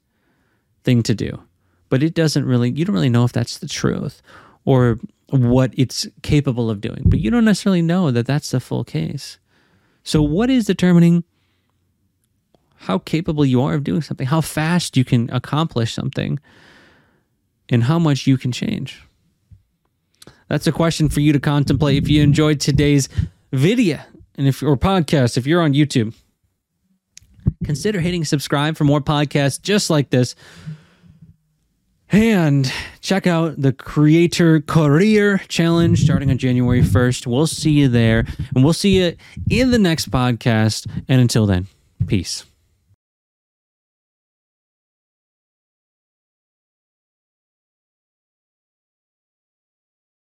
thing 0.83 1.03
to 1.03 1.15
do. 1.15 1.41
But 1.89 2.03
it 2.03 2.13
doesn't 2.13 2.45
really, 2.45 2.69
you 2.69 2.85
don't 2.85 2.93
really 2.93 3.09
know 3.09 3.23
if 3.23 3.31
that's 3.31 3.57
the 3.57 3.67
truth 3.67 4.21
or 4.65 4.99
what 5.29 5.73
it's 5.75 6.07
capable 6.21 6.69
of 6.69 6.81
doing. 6.81 7.03
But 7.05 7.19
you 7.19 7.31
don't 7.31 7.45
necessarily 7.45 7.81
know 7.81 8.11
that 8.11 8.27
that's 8.27 8.51
the 8.51 8.59
full 8.59 8.83
case. 8.83 9.39
So, 10.03 10.21
what 10.21 10.49
is 10.49 10.65
determining 10.65 11.23
how 12.79 12.99
capable 12.99 13.45
you 13.45 13.61
are 13.61 13.75
of 13.75 13.83
doing 13.83 14.01
something, 14.01 14.27
how 14.27 14.41
fast 14.41 14.97
you 14.97 15.05
can 15.05 15.29
accomplish 15.31 15.93
something, 15.93 16.39
and 17.69 17.83
how 17.83 17.99
much 17.99 18.25
you 18.27 18.37
can 18.37 18.51
change? 18.51 19.03
That's 20.47 20.67
a 20.67 20.71
question 20.71 21.09
for 21.09 21.19
you 21.19 21.31
to 21.33 21.39
contemplate 21.39 22.03
if 22.03 22.09
you 22.09 22.23
enjoyed 22.23 22.59
today's 22.59 23.07
video 23.51 23.99
and 24.37 24.47
if 24.47 24.63
or 24.63 24.77
podcast 24.77 25.37
if 25.37 25.45
you're 25.45 25.61
on 25.61 25.73
YouTube 25.73 26.13
consider 27.63 27.99
hitting 27.99 28.25
subscribe 28.25 28.77
for 28.77 28.83
more 28.83 29.01
podcasts 29.01 29.61
just 29.61 29.89
like 29.89 30.09
this. 30.09 30.35
And 32.11 32.71
check 33.01 33.27
out 33.27 33.61
the 33.61 33.71
Creator 33.71 34.61
Career 34.61 35.39
Challenge 35.47 35.99
starting 35.99 36.31
on 36.31 36.39
January 36.39 36.81
1st. 36.81 37.27
We'll 37.27 37.45
see 37.45 37.69
you 37.69 37.87
there, 37.87 38.25
and 38.55 38.63
we'll 38.63 38.73
see 38.73 38.97
you 38.99 39.15
in 39.51 39.69
the 39.69 39.77
next 39.77 40.09
podcast. 40.09 40.89
And 41.07 41.21
until 41.21 41.45
then, 41.45 41.67
peace. 42.07 42.48